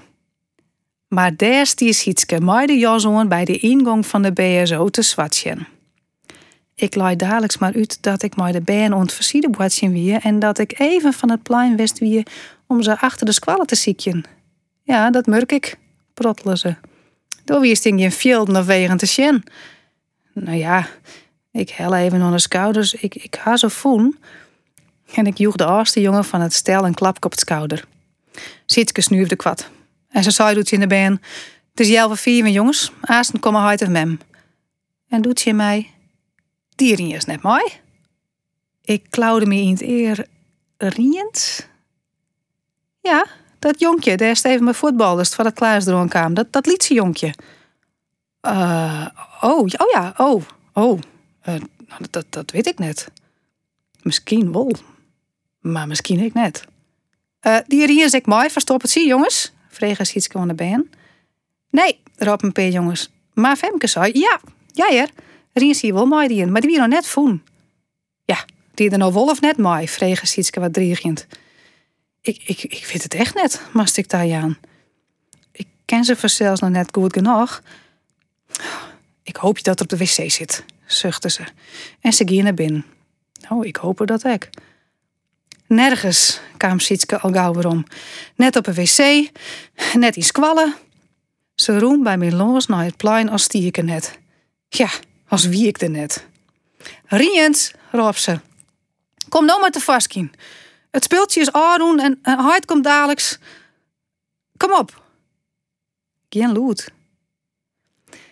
Maar 1.08 1.36
daar 1.36 1.66
stier 1.66 1.94
Sietske 1.94 2.42
mij 2.42 2.66
de 2.66 2.78
jas 2.78 3.28
bij 3.28 3.46
de 3.46 3.58
ingang 3.58 4.06
van 4.06 4.22
de 4.22 4.32
BSO 4.32 4.90
te 4.90 5.02
swatchen. 5.02 5.78
Ik 6.80 6.96
laai 6.96 7.16
dadelijks 7.16 7.58
maar 7.58 7.74
uit 7.74 8.02
dat 8.02 8.24
ik 8.24 8.36
mij 8.36 8.52
de 8.52 8.62
been 8.62 8.94
ontversiede 8.94 9.50
boertje 9.50 9.90
weer 9.90 10.20
en 10.22 10.40
dat 10.40 10.58
ik 10.58 10.80
even 10.80 11.14
van 11.14 11.32
het 11.32 11.44
plein 11.44 11.76
west 11.76 12.00
wie 12.00 12.24
om 12.68 12.82
ze 12.82 13.00
achter 13.00 13.26
de 13.26 13.32
squallen 13.32 13.66
te 13.66 13.76
ziekjen. 13.76 14.24
Ja, 14.84 15.10
dat 15.10 15.26
merk 15.26 15.52
ik, 15.52 15.78
prottelen 16.14 16.58
ze. 16.58 16.76
Door 17.46 17.60
wie 17.60 17.76
sting 17.76 18.00
je 18.00 18.06
een 18.06 18.12
velden 18.12 18.56
of 18.56 18.66
wegen 18.66 18.98
te 18.98 19.06
sjen. 19.06 19.44
Nou 20.34 20.58
ja, 20.58 20.88
ik 21.52 21.70
hel 21.70 21.96
even 21.96 22.18
onder 22.18 22.32
de 22.32 22.40
schouders. 22.40 22.94
Ik, 22.94 23.16
ik 23.16 23.38
ga 23.42 23.58
zo 23.58 23.68
voen. 23.68 24.18
En 25.14 25.26
ik 25.26 25.38
joeg 25.38 25.56
de 25.56 25.66
oudste 25.66 26.02
jongen 26.02 26.26
van 26.26 26.42
het 26.42 26.54
stel 26.54 26.86
een 26.86 26.94
klap 26.94 27.26
op 27.26 27.32
het 27.32 27.40
schouder. 27.40 27.86
Sietske 28.66 29.02
snuifde 29.02 29.36
kwad. 29.36 29.70
En 30.10 30.24
ze 30.24 30.32
zei 30.32 30.56
doet 30.56 30.72
in 30.72 30.80
de 30.80 30.88
been. 30.88 31.22
Het 31.70 31.80
is 31.80 31.88
jelve 31.88 32.16
vier 32.16 32.48
jongens. 32.48 32.92
Aasten 33.02 33.40
komen 33.40 33.62
uit 33.62 33.82
of 33.82 33.88
mem. 33.88 34.20
En 35.08 35.22
doet 35.22 35.42
je 35.42 35.54
mij. 35.54 35.90
Die 36.80 37.14
is 37.14 37.26
net 37.26 37.42
mooi. 37.42 37.64
Ik 38.82 39.06
klauwde 39.10 39.46
me 39.46 39.56
in 39.56 39.72
het 39.72 39.82
eer. 39.82 40.28
Riens? 40.78 41.68
Ja, 43.02 43.26
dat 43.60 43.80
jonkje, 43.80 44.18
daar 44.18 44.36
steven 44.36 44.64
mijn 44.64 44.76
voetballers 44.76 45.30
van 45.30 45.46
het 45.46 45.54
klaasdroom 45.54 46.10
kwam. 46.10 46.34
Dat, 46.34 46.52
dat 46.52 46.66
lietse 46.66 46.94
jonkje. 46.94 47.34
Uh, 48.42 49.08
oh, 49.42 49.60
oh 49.60 49.90
ja, 49.92 50.14
oh, 50.18 50.44
oh. 50.74 51.00
Uh, 51.48 51.56
dat, 52.10 52.26
dat 52.30 52.52
weet 52.52 52.68
ik 52.68 52.80
net. 52.80 53.12
Misschien 54.02 54.52
wel, 54.52 54.72
maar 55.60 55.88
misschien 55.88 56.20
ik 56.20 56.34
net. 56.34 56.66
Uh, 57.42 57.58
die 57.68 57.88
hier 57.88 58.06
is 58.06 58.14
ik 58.14 58.26
mooi, 58.26 58.50
verstop 58.50 58.82
het 58.82 58.92
zie, 58.92 59.08
jongens? 59.08 59.52
Vregen 59.70 60.06
Sietske 60.06 60.38
van 60.38 60.48
de 60.48 60.54
been. 60.54 60.92
Nee, 61.70 62.00
roepen 62.16 62.48
een 62.48 62.52
paar 62.52 62.70
jongens. 62.70 63.10
Maar 63.34 63.56
Femke 63.56 63.88
zei, 63.88 64.20
ja, 64.20 64.40
ja 64.74 64.92
er. 64.92 65.10
Rien 65.54 65.76
zie 65.76 65.94
wel 65.94 66.06
mooi 66.06 66.28
die 66.28 66.46
maar 66.46 66.62
die 66.62 66.70
wie 66.70 66.80
nog 66.80 66.88
net 66.88 67.08
voen. 67.08 67.44
Ja, 68.26 68.46
die 68.74 68.90
er 68.90 68.98
nou 68.98 69.14
wolf 69.14 69.42
net 69.42 69.58
mooi, 69.58 69.88
vregen 69.88 70.28
Sietske 70.28 70.60
wat 70.60 70.74
driegend. 70.74 71.28
Ik, 72.22 72.42
ik, 72.46 72.64
ik 72.64 72.90
weet 72.92 73.04
het 73.04 73.14
echt 73.14 73.36
net, 73.36 73.62
mast 73.74 73.98
ik 73.98 74.10
daar 74.10 74.34
aan. 74.34 74.58
Ik 75.52 75.68
ken 75.86 76.04
ze 76.04 76.16
zelfs 76.28 76.62
nog 76.62 76.70
net 76.70 76.90
goed 76.92 77.14
genoeg. 77.14 77.62
Ik 79.24 79.36
hoop 79.36 79.58
je 79.58 79.64
dat 79.64 79.80
er 79.80 79.84
op 79.84 79.90
de 79.90 79.98
wc 79.98 80.32
zit, 80.32 80.64
zuchtte 80.86 81.30
ze. 81.30 81.44
En 82.00 82.14
ze 82.14 82.28
ging 82.28 82.44
naar 82.44 82.54
binnen. 82.54 82.86
Nou, 83.50 83.68
ik 83.68 83.76
hoop 83.76 84.02
dat 84.06 84.24
ik. 84.24 84.50
Nergens 85.68 86.40
kwam 86.58 86.80
Sietske 86.80 87.20
al 87.20 87.32
gauw 87.32 87.54
weer 87.54 87.68
om. 87.68 87.86
Net 88.36 88.56
op 88.56 88.68
een 88.68 88.74
wc, 88.74 89.30
net 89.94 90.16
in 90.16 90.24
squallen. 90.24 90.76
Ze 91.56 91.80
roem 91.80 92.04
bij 92.04 92.18
mij 92.18 92.32
los 92.32 92.66
naar 92.66 92.84
het 92.84 92.98
plein 92.98 93.30
als 93.30 93.44
stieke 93.44 93.82
net. 93.82 94.20
Ja, 94.70 94.90
als 95.30 95.46
wie 95.46 95.68
ik 95.68 95.82
er 95.82 95.90
net. 95.90 96.28
Riens, 97.06 97.74
roep 97.92 98.18
ze. 98.18 98.40
Kom 99.30 99.46
nou 99.46 99.60
maar 99.60 99.72
te 99.72 99.80
vastkin. 99.80 100.32
Het 100.92 101.04
speeltje 101.04 101.42
is 101.42 101.52
aandoen 101.52 102.00
en, 102.00 102.20
en 102.22 102.66
komt 102.66 102.84
dadelijk. 102.84 103.38
Kom 104.58 104.74
op. 104.74 105.04
Geen 106.30 106.52
loed. 106.52 106.92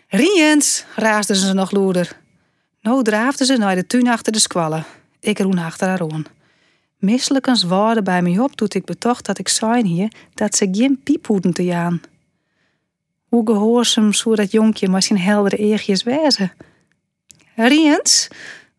Riens, 0.08 0.86
raasden 0.96 1.36
ze 1.36 1.54
nog 1.54 1.72
loeder. 1.72 2.18
Nou 2.82 3.04
draafden 3.04 3.46
ze 3.46 3.58
naar 3.58 3.76
de 3.76 3.88
tuin 3.88 4.08
achter 4.08 4.32
de 4.32 4.40
squallen. 4.40 4.86
Ik 5.20 5.40
roen 5.40 5.58
achter 5.58 5.88
haar 5.88 6.12
aan. 6.12 6.26
Misselijkens 6.98 7.64
woorden 7.64 8.04
bij 8.04 8.22
mij 8.22 8.40
op 8.40 8.56
toen 8.56 8.68
ik 8.72 8.86
betocht 8.86 9.26
dat 9.26 9.38
ik 9.38 9.48
zei 9.48 9.84
hier 9.88 10.12
dat 10.34 10.56
ze 10.56 10.68
geen 10.72 11.00
piep 11.04 11.28
te 11.54 11.64
jaan. 11.64 12.02
Hoe 13.28 13.46
gehoorzaam 13.46 14.14
zou 14.14 14.36
dat 14.36 14.52
jonkje 14.52 14.88
maar 14.88 15.04
zijn 15.04 15.20
heldere 15.20 15.58
eegjes 15.58 16.04
wezen. 16.04 16.52
Riens, 17.66 18.28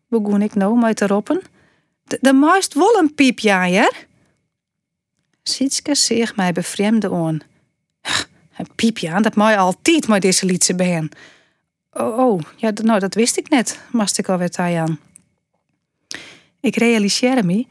begon 0.07 0.41
ik 0.41 0.55
nou 0.55 0.77
met 0.77 0.97
te 0.97 1.07
roepen. 1.07 1.41
De 2.03 2.33
meist 2.33 2.73
wel 2.73 2.97
een 2.99 3.13
piep, 3.15 3.39
ja, 3.39 3.67
hè? 3.67 3.89
Sietske 5.43 5.95
zeeg 5.95 6.35
mij 6.35 6.51
bevreemde 6.51 7.11
aan. 7.11 7.41
Een 8.57 8.67
piepje 8.75 9.11
aan, 9.11 9.21
dat 9.21 9.35
mij 9.35 9.57
altijd 9.57 10.07
maar 10.07 10.19
deze 10.19 10.45
liedse 10.45 10.75
ben. 10.75 11.09
Oh, 11.91 12.17
oh, 12.17 12.41
ja, 12.55 12.71
nou, 12.83 12.99
dat 12.99 13.13
wist 13.13 13.37
ik 13.37 13.49
net, 13.49 13.79
mast 13.91 14.17
ik 14.17 14.29
alweer 14.29 14.57
aan. 14.57 14.99
Ik 16.59 16.75
realiseerde 16.75 17.43
me 17.43 17.65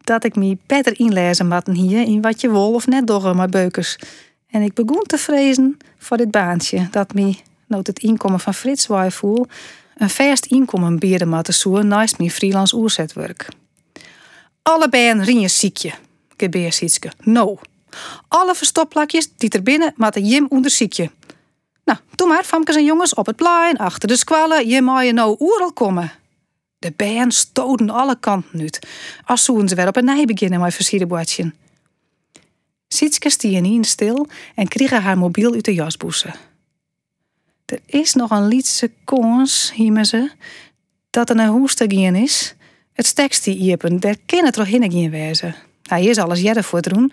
dat 0.00 0.24
ik 0.24 0.36
me 0.36 0.58
beter 0.66 0.98
inlezen 0.98 1.48
moet 1.48 1.66
hier 1.66 2.02
in 2.02 2.20
wat 2.20 2.40
je 2.40 2.50
wil 2.50 2.72
of 2.72 2.86
net 2.86 3.06
door 3.06 3.36
mijn 3.36 3.50
beukers. 3.50 3.98
En 4.46 4.62
ik 4.62 4.74
begon 4.74 5.02
te 5.02 5.18
vrezen 5.18 5.76
voor 5.98 6.16
dit 6.16 6.30
baantje 6.30 6.88
dat 6.90 7.14
me, 7.14 7.36
nood 7.66 7.86
het 7.86 7.98
inkomen 7.98 8.40
van 8.40 8.54
Frits 8.54 8.88
voel, 9.08 9.46
een 9.94 10.10
vast 10.10 10.46
inkomen 10.46 10.98
bieden 10.98 11.28
moet 11.28 11.54
zoeken 11.54 11.86
naast 11.86 12.18
mijn 12.18 12.30
freelance 12.30 12.76
oerzetwerk. 12.76 13.48
Allebei 14.62 15.10
een 15.10 15.24
rinje 15.24 15.48
ziekje, 15.48 15.92
gebeer 16.36 16.72
Sietske. 16.72 17.12
No. 17.22 17.58
Alle 18.28 18.54
verstopplakjes 18.54 19.28
die 19.36 19.50
er 19.50 19.62
binnen 19.62 19.92
moeten 19.96 20.26
Jim 20.26 20.46
onderziekje. 20.48 21.10
Nou, 21.84 21.98
doe 22.14 22.28
maar, 22.28 22.44
famkes 22.44 22.76
en 22.76 22.84
jongens, 22.84 23.14
op 23.14 23.26
het 23.26 23.36
plein, 23.36 23.76
achter 23.76 24.08
de 24.08 24.16
squallen, 24.16 24.68
je 24.68 24.82
mag 24.82 25.04
je 25.04 25.12
nou 25.12 25.36
oeral 25.40 25.72
komen. 25.72 26.12
De 26.78 26.92
bijen 26.96 27.32
stoten 27.32 27.90
alle 27.90 28.16
kanten 28.20 28.60
uit. 28.60 28.86
Als 29.24 29.44
zoen 29.44 29.68
ze 29.68 29.74
weer 29.74 29.88
op 29.88 29.96
een 29.96 30.04
nij 30.04 30.24
beginnen 30.24 30.60
met 30.60 30.74
versierde 30.74 31.06
bordje. 31.06 31.52
Sietske 32.88 33.30
stier 33.30 33.84
stil 33.84 34.26
en 34.54 34.68
kreeg 34.68 34.90
haar 34.90 35.18
mobiel 35.18 35.52
uit 35.52 35.64
de 35.64 35.74
jasboese. 35.74 36.34
Er 37.64 37.80
is 37.86 38.14
nog 38.14 38.30
een 38.30 38.48
lietse 38.48 38.90
kans, 39.04 39.72
hiemen 39.74 40.06
ze, 40.06 40.30
dat 41.10 41.30
er 41.30 41.38
een 41.38 41.48
hoeste 41.48 41.84
gaan 41.88 42.14
is. 42.14 42.54
Het 42.92 43.06
stekst 43.06 43.44
die 43.44 43.56
iepen, 43.56 44.00
daar 44.00 44.16
kan 44.26 44.44
het 44.44 44.54
toch 44.54 44.70
gaan 44.70 45.10
wezen. 45.10 45.54
Hij 45.82 46.04
is 46.04 46.18
alles 46.18 46.40
jette 46.40 46.62
voor 46.62 46.78
het 46.78 46.94
doen. 46.94 47.12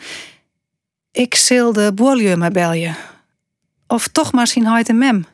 Ik 1.12 1.36
zil 1.36 1.74
de 1.74 1.92
boerlieu 1.96 2.36
maar 2.36 2.52
belje. 2.52 2.96
Of 3.88 4.08
toch 4.08 4.32
maar 4.32 4.48
zien 4.48 4.66
hij 4.66 4.94
mem. 4.94 5.26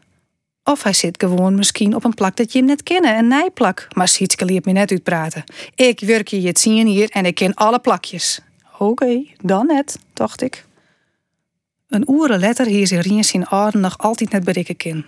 Of 0.63 0.83
hij 0.83 0.93
zit 0.93 1.23
gewoon 1.23 1.55
misschien 1.55 1.95
op 1.95 2.03
een 2.03 2.13
plak 2.13 2.35
dat 2.35 2.53
je 2.53 2.63
net 2.63 2.83
kennen, 2.83 3.17
een 3.17 3.27
nijplak. 3.27 3.87
Maar 3.93 4.07
Sietske 4.07 4.45
liep 4.45 4.65
me 4.65 4.71
net 4.71 4.91
uitpraten. 4.91 5.43
Ik 5.75 5.99
werk 5.99 6.27
je 6.27 6.47
het 6.47 6.59
zien 6.59 6.87
hier 6.87 7.09
en 7.09 7.25
ik 7.25 7.35
ken 7.35 7.53
alle 7.53 7.79
plakjes. 7.79 8.39
Oké, 8.77 9.23
dan 9.41 9.65
net, 9.65 9.99
dacht 10.13 10.41
ik. 10.41 10.66
Een 11.87 12.09
oeren 12.09 12.39
letter 12.39 12.65
hier 12.65 12.85
ze 12.85 12.99
Riens 12.99 13.31
in 13.31 13.47
Aarden 13.47 13.81
nog 13.81 13.97
altijd 13.97 14.29
net 14.29 14.43
berikken. 14.43 15.05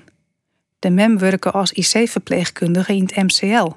De 0.79 0.89
mem 0.89 1.17
werken 1.17 1.53
als 1.53 1.71
IC-verpleegkundige 1.71 2.95
in 2.95 3.01
het 3.01 3.15
MCL. 3.15 3.71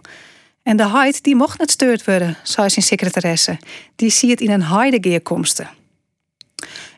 En 0.62 0.76
de 0.76 0.88
heid 0.88 1.22
die 1.22 1.36
mocht 1.36 1.58
net 1.58 1.70
steurd 1.70 2.04
worden, 2.04 2.36
zei 2.42 2.70
zijn 2.70 2.84
secretaresse. 2.84 3.58
Die 3.96 4.10
zie 4.10 4.30
het 4.30 4.40
in 4.40 4.50
een 4.50 4.62
heidegeerkomsten. 4.62 5.70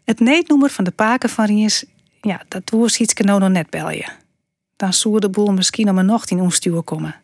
Het 0.04 0.20
neetnoemer 0.20 0.70
van 0.70 0.84
de 0.84 0.90
paken 0.90 1.28
van 1.28 1.44
Riens, 1.44 1.84
ja, 2.20 2.42
dat 2.48 2.70
woest 2.70 3.00
iets 3.00 3.14
nou 3.14 3.40
nog 3.40 3.50
net 3.50 3.70
belje. 3.70 4.08
Dan 4.76 4.92
zou 4.92 5.18
de 5.18 5.30
boel 5.30 5.52
misschien 5.52 5.88
om 5.88 5.98
een 5.98 6.06
nacht 6.06 6.30
in 6.30 6.40
omstuur 6.40 6.82
komen. 6.82 7.14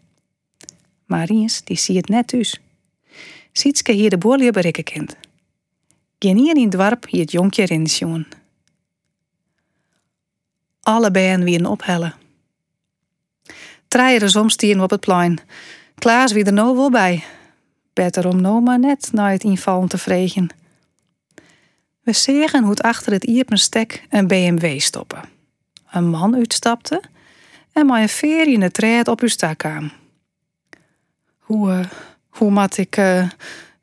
Maar 1.06 1.24
Riens, 1.24 1.64
die 1.64 1.78
zie 1.78 1.96
het 1.96 2.08
net 2.08 2.28
dus. 2.28 2.60
Sietske 3.52 3.92
hier 3.92 4.10
de 4.10 4.18
boerlier 4.18 4.52
berikken 4.52 4.84
kent. 4.84 5.16
Geen 6.18 6.38
in 6.38 6.62
het 6.62 6.72
dorp 6.72 7.06
hier 7.08 7.20
het 7.20 7.32
jonkje 7.32 7.62
erin 7.62 7.84
jongen. 7.84 8.26
Alle 10.82 11.10
bijen 11.10 11.44
weer 11.44 11.68
ophellen. 11.68 12.14
Treieren 13.88 14.30
soms 14.30 14.56
op 14.80 14.90
het 14.90 15.00
plein. 15.00 15.40
Klaas 15.94 16.32
wie 16.32 16.44
er 16.44 16.52
nou 16.52 16.76
wel 16.76 16.90
bij. 16.90 17.24
Beter 17.92 18.28
om 18.28 18.40
nou 18.40 18.60
maar 18.60 18.78
net 18.78 19.08
naar 19.12 19.30
het 19.30 19.44
invallen 19.44 19.88
te 19.88 19.98
vregen. 19.98 20.48
We 22.02 22.12
zeggen 22.12 22.60
hoe 22.60 22.70
het 22.70 22.82
achter 22.82 23.12
het 23.12 23.24
iepen 23.24 23.58
een 24.08 24.26
BMW 24.26 24.80
stoppen. 24.80 25.22
Een 25.90 26.08
man 26.08 26.34
uitstapte 26.34 27.02
en 27.72 27.86
maar 27.86 28.02
een 28.02 28.08
veer 28.08 28.48
in 28.48 28.62
het 28.62 28.72
treed 28.72 29.08
op 29.08 29.20
uw 29.20 29.28
stak 29.28 29.58
kwam. 29.58 29.92
Hoe, 31.38 31.70
uh, 31.70 31.84
hoe 32.28 32.50
mat 32.50 32.76
ik, 32.76 32.96
uh, 32.96 33.28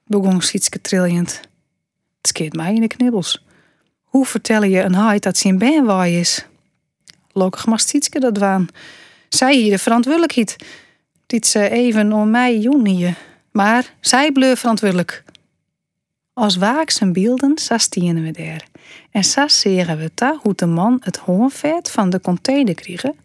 begon 0.05 0.41
Sietske 0.41 0.81
trillend. 0.81 1.41
Het 2.17 2.27
skeert 2.27 2.53
mij 2.53 2.73
in 2.73 2.81
de 2.81 2.87
knibbels. 2.87 3.45
Hoe 4.03 4.25
vertel 4.25 4.63
je 4.63 4.81
een 4.81 4.93
haai 4.93 5.19
dat 5.19 5.37
zijn 5.37 5.57
benwaai 5.57 6.19
is? 6.19 6.45
Lokkig 7.37 7.65
mag 7.65 7.81
Sietske 7.81 8.19
dat 8.19 8.37
waan. 8.37 8.67
Zij 9.29 9.55
hier 9.55 9.71
de 9.71 9.77
verantwoordelijkheid. 9.77 10.55
Dit 11.25 11.47
ze 11.47 11.69
even 11.69 12.13
om 12.13 12.29
mij 12.29 12.57
joen 12.57 13.15
Maar 13.51 13.93
zij 13.99 14.31
bleef 14.31 14.59
verantwoordelijk. 14.59 15.23
Als 16.33 16.55
waakse 16.55 17.11
beelden 17.11 17.57
sastienen 17.57 18.23
we 18.23 18.31
daar. 18.31 18.67
En 19.11 19.23
zeggen 19.23 19.97
we 19.97 20.11
ta 20.13 20.39
hoe 20.41 20.55
de 20.55 20.65
man 20.65 20.97
het 21.01 21.17
hoorvet 21.17 21.91
van 21.91 22.09
de 22.09 22.21
container 22.21 22.75
kregen. 22.75 23.15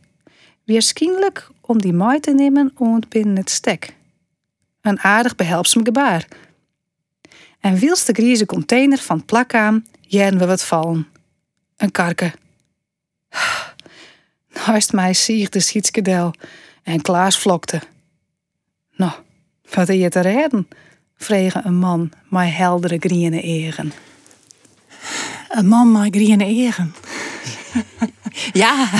Weerschijnlijk 0.64 1.48
om 1.60 1.80
die 1.80 1.92
mooi 1.92 2.20
te 2.20 2.34
nemen 2.34 2.72
om 2.76 3.02
binnen 3.08 3.36
het 3.36 3.50
stek. 3.50 3.94
Een 4.80 5.00
aardig 5.00 5.36
behelpsam 5.36 5.84
gebaar. 5.84 6.26
En 7.60 7.78
wils 7.78 8.04
de 8.04 8.12
grieze 8.12 8.46
container 8.46 8.98
van 8.98 9.24
plak 9.24 9.54
aan, 9.54 9.86
jaren 10.00 10.38
we 10.38 10.46
wat 10.46 10.64
vallen. 10.64 11.08
Een 11.76 11.90
karke. 11.90 12.32
Naast 14.54 14.92
mij 14.92 15.12
sieg 15.12 15.48
de 15.48 16.30
en 16.82 17.00
Klaas 17.02 17.38
vlokte. 17.38 17.80
Nou, 18.96 19.12
wat 19.74 19.88
is 19.88 20.00
je 20.00 20.08
te 20.08 20.20
redden? 20.20 20.68
Vregen 21.16 21.66
een 21.66 21.78
man 21.78 22.12
met 22.28 22.54
heldere 22.54 22.96
groene 22.98 23.40
egen. 23.40 23.92
Een 25.48 25.68
man 25.74 25.92
met 25.92 26.16
groene 26.16 26.44
egen. 26.44 26.94
Ja, 28.52 28.90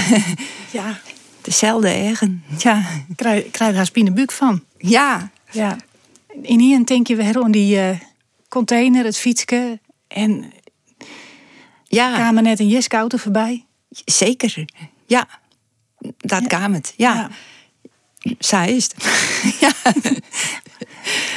Ja, 0.73 1.01
dezelfde 1.41 1.89
eigen. 1.89 2.45
Ja, 2.59 2.79
ik 3.09 3.17
krijg, 3.17 3.51
krijg 3.51 3.75
daar 3.75 3.87
spinnenbuik 3.87 4.33
van. 4.33 4.63
ja, 4.79 5.31
Ja. 5.51 5.77
In 6.43 6.59
hier 6.59 6.87
denk 6.87 7.07
je 7.07 7.17
weer 7.17 7.43
aan 7.43 7.51
die 7.51 7.79
eh, 7.79 7.99
container, 8.49 9.05
het 9.05 9.17
fietsje. 9.17 9.81
En 10.09 10.53
ja. 11.85 12.15
kwamen 12.15 12.43
net 12.43 12.61
een 12.61 12.69
Jeske-auto 12.69 13.17
voorbij. 13.17 13.65
Zeker. 14.05 14.65
Ja, 15.07 15.29
dat 16.17 16.47
kwam 16.47 16.73
het. 16.73 16.95
Ja, 16.97 17.31
zij 18.39 18.77
is 18.77 18.85
het. 18.85 19.05
ja. 19.61 19.73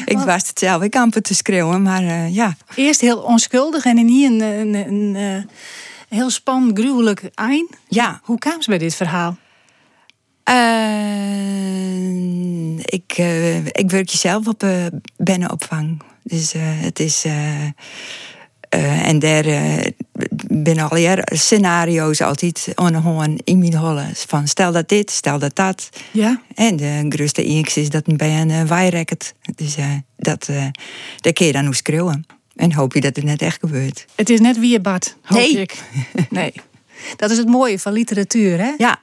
Ik 0.05 0.17
was 0.17 0.47
het 0.47 0.59
zelf, 0.59 0.81
ik 0.81 0.95
amper 0.95 1.21
te 1.21 1.33
schreeuwen, 1.35 1.81
maar 1.81 2.03
eh, 2.03 2.35
ja. 2.35 2.55
Eerst 2.75 3.01
heel 3.01 3.17
onschuldig 3.17 3.85
en 3.85 3.97
in 3.97 4.07
hier 4.07 4.29
een, 4.29 4.41
een, 4.41 4.73
een, 4.73 5.15
eh, 5.15 5.43
heel 6.09 6.29
spannend, 6.29 6.79
gruwelijk 6.79 7.29
eind. 7.33 7.69
Ja, 7.87 8.19
Hoe 8.23 8.37
kwam 8.37 8.61
ze 8.61 8.69
bij 8.69 8.77
dit 8.77 8.95
verhaal? 8.95 9.37
Eh, 10.43 10.53
ik, 12.77 13.17
ik 13.71 13.89
werk 13.89 14.09
zelf 14.09 14.47
op 14.47 14.63
uh, 14.63 14.85
bennenopvang. 15.17 16.01
Dus 16.23 16.53
het 16.57 16.99
is. 16.99 17.25
en 18.69 19.19
daar 19.19 19.45
binnen 20.63 20.89
al 20.89 20.97
jaren 20.97 21.37
scenario's 21.37 22.21
altijd 22.21 22.67
onhoorn 22.75 23.37
in 23.43 23.59
mijn 23.59 23.75
hollen. 23.75 24.09
Van 24.15 24.47
stel 24.47 24.71
dat 24.71 24.89
dit, 24.89 25.11
stel 25.11 25.39
dat 25.39 25.55
dat. 25.55 25.89
Ja, 26.11 26.41
En 26.55 26.75
de 26.75 27.05
grootste 27.09 27.43
inks 27.43 27.77
is 27.77 27.89
dat 27.89 28.17
bij 28.17 28.41
een 28.41 28.49
uh, 28.49 28.63
waairacket. 28.63 29.33
Dus 29.55 29.75
eh, 29.75 29.89
dat, 30.17 30.47
eh 30.49 30.65
daar 31.19 31.33
kun 31.33 31.45
je 31.45 31.51
dan 31.51 31.65
hoe 31.65 31.75
schreeuwen. 31.75 32.25
En 32.55 32.73
hoop 32.73 32.93
je 32.93 33.01
dat 33.01 33.15
het 33.15 33.25
net 33.25 33.41
echt 33.41 33.59
gebeurt. 33.59 34.05
het 34.15 34.29
is 34.29 34.39
net 34.39 34.59
wie 34.59 34.71
je 34.71 34.79
bad, 34.79 35.15
hoop 35.21 35.37
Nee. 35.37 35.57
ik. 35.59 35.75
Nee. 36.29 36.53
Dat 37.15 37.31
is 37.31 37.37
het 37.37 37.47
mooie 37.47 37.79
van 37.79 37.91
literatuur, 37.93 38.57
hè? 38.57 38.71
Ja, 38.77 38.99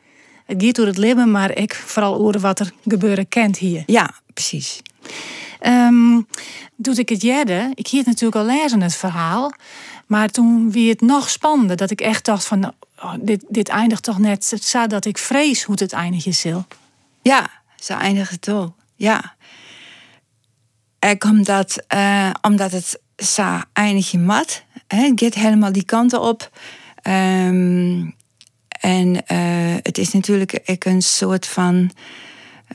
Het 0.46 0.62
gaat 0.62 0.74
door 0.74 0.86
het 0.86 0.96
leven, 0.98 1.30
maar 1.30 1.56
ik 1.56 1.74
vooral 1.74 2.14
over 2.18 2.40
wat 2.40 2.60
er 2.60 2.72
gebeuren 2.86 3.28
kent 3.28 3.58
hier. 3.58 3.82
ja, 3.86 4.14
precies. 4.34 4.80
Toen 6.82 6.96
ik 6.98 7.08
het 7.08 7.22
jerde, 7.22 7.70
ik 7.74 7.86
hier 7.86 8.02
natuurlijk 8.06 8.36
al 8.36 8.44
lezen 8.56 8.80
het 8.80 8.94
verhaal, 8.96 9.52
maar 10.12 10.28
toen 10.28 10.70
wie 10.70 10.88
het 10.88 11.00
nog 11.00 11.30
spannender, 11.30 11.76
dat 11.76 11.90
ik 11.90 12.00
echt 12.00 12.24
dacht 12.24 12.44
van, 12.44 12.58
nou, 12.58 12.72
oh, 12.98 13.14
dit, 13.20 13.44
dit 13.48 13.68
eindigt 13.68 14.02
toch 14.02 14.18
net 14.18 14.44
zo 14.44 14.86
dat 14.86 15.04
ik 15.04 15.18
vrees 15.18 15.62
hoe 15.62 15.74
het 15.78 15.92
eindigen 15.92 16.34
zal. 16.34 16.66
Ja, 17.22 17.50
ze 17.76 17.94
eindigen 17.94 18.34
het 18.34 18.46
wel. 18.46 18.74
Ja. 18.96 19.34
En 20.98 21.24
omdat, 21.24 21.84
eh, 21.86 22.30
omdat 22.42 22.72
het 22.72 23.00
zo 23.16 23.60
eindig 23.72 24.10
je 24.10 24.18
mat. 24.18 24.64
Het 24.86 25.20
gaat 25.20 25.34
helemaal 25.34 25.72
die 25.72 25.84
kanten 25.84 26.20
op. 26.20 26.50
Ehm, 27.02 28.10
en 28.68 29.26
eh, 29.26 29.76
het 29.82 29.98
is 29.98 30.12
natuurlijk 30.12 30.60
een 30.84 31.02
soort 31.02 31.46
van... 31.46 31.90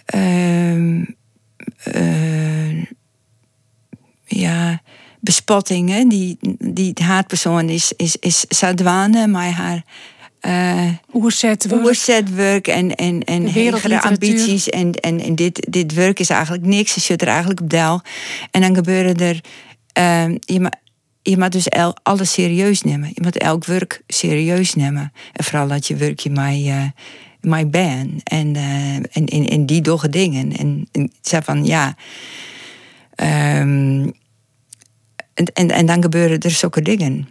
ehm, 0.06 1.04
eh, 1.84 2.84
ja, 4.26 4.82
bespotting. 5.27 5.89
Hè? 5.89 6.07
Die, 6.07 6.37
die 6.59 6.93
haatpersoon 7.03 7.69
is, 7.69 7.91
is, 7.97 8.15
is 8.19 8.45
Sadwane, 8.49 9.27
maar 9.27 9.51
haar... 9.51 9.83
eh, 10.39 10.89
Oerzet, 11.13 11.67
oerzetwerk 11.71 12.67
en, 12.67 12.95
en, 12.95 13.23
en 13.23 13.45
hegere 13.45 14.01
ambities. 14.01 14.69
En, 14.69 14.91
en, 14.91 15.19
en 15.19 15.35
dit, 15.35 15.67
dit 15.69 15.93
werk 15.93 16.19
is 16.19 16.29
eigenlijk 16.29 16.65
niks. 16.65 16.93
Ze 16.93 16.99
zit 16.99 17.21
er 17.21 17.27
eigenlijk 17.27 17.61
op 17.61 17.69
deel. 17.69 18.01
En 18.51 18.61
dan 18.61 18.75
gebeuren 18.75 19.15
er... 19.15 19.41
ehm, 19.93 20.37
je, 20.39 20.59
ma, 20.59 20.71
je 21.21 21.37
moet 21.37 21.51
dus 21.51 21.67
el, 21.67 21.95
alles 22.03 22.31
serieus 22.31 22.81
nemen. 22.81 23.09
Je 23.13 23.21
moet 23.21 23.37
elk 23.37 23.65
werk 23.65 24.01
serieus 24.07 24.75
nemen. 24.75 25.11
En 25.33 25.43
vooral 25.43 25.67
dat 25.67 25.87
je 25.87 25.95
werkje 25.95 26.29
mij... 26.29 26.63
eh 26.67 26.89
mij 27.41 27.69
ben 27.69 28.19
en, 28.23 28.55
eh, 28.55 28.95
en, 28.95 29.25
en, 29.25 29.47
en 29.47 29.65
die 29.65 29.81
dogge 29.81 30.09
dingen. 30.09 30.57
En, 30.57 30.87
en 30.91 31.11
zei 31.21 31.41
van 31.41 31.65
ja. 31.65 31.95
ehm, 33.15 34.09
en, 35.38 35.45
en, 35.54 35.71
en 35.71 35.86
dan 35.86 36.02
gebeuren 36.02 36.39
er 36.39 36.52
zulke 36.52 36.82
dingen. 36.82 37.28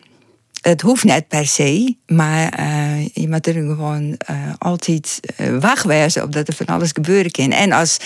Het 0.61 0.81
hoeft 0.81 1.05
net 1.05 1.29
per 1.29 1.47
se, 1.47 1.97
maar 2.07 2.49
eh, 2.49 3.07
je 3.07 3.29
moet 3.29 3.47
er 3.47 3.53
gewoon 3.53 4.14
eh, 4.16 4.37
altijd 4.59 5.21
uh, 5.40 6.23
op 6.23 6.33
dat 6.33 6.49
er 6.49 6.55
van 6.55 6.66
alles 6.66 6.90
gebeuren 6.92 7.31
kan. 7.31 7.51
En 7.51 7.73
als, 7.73 7.99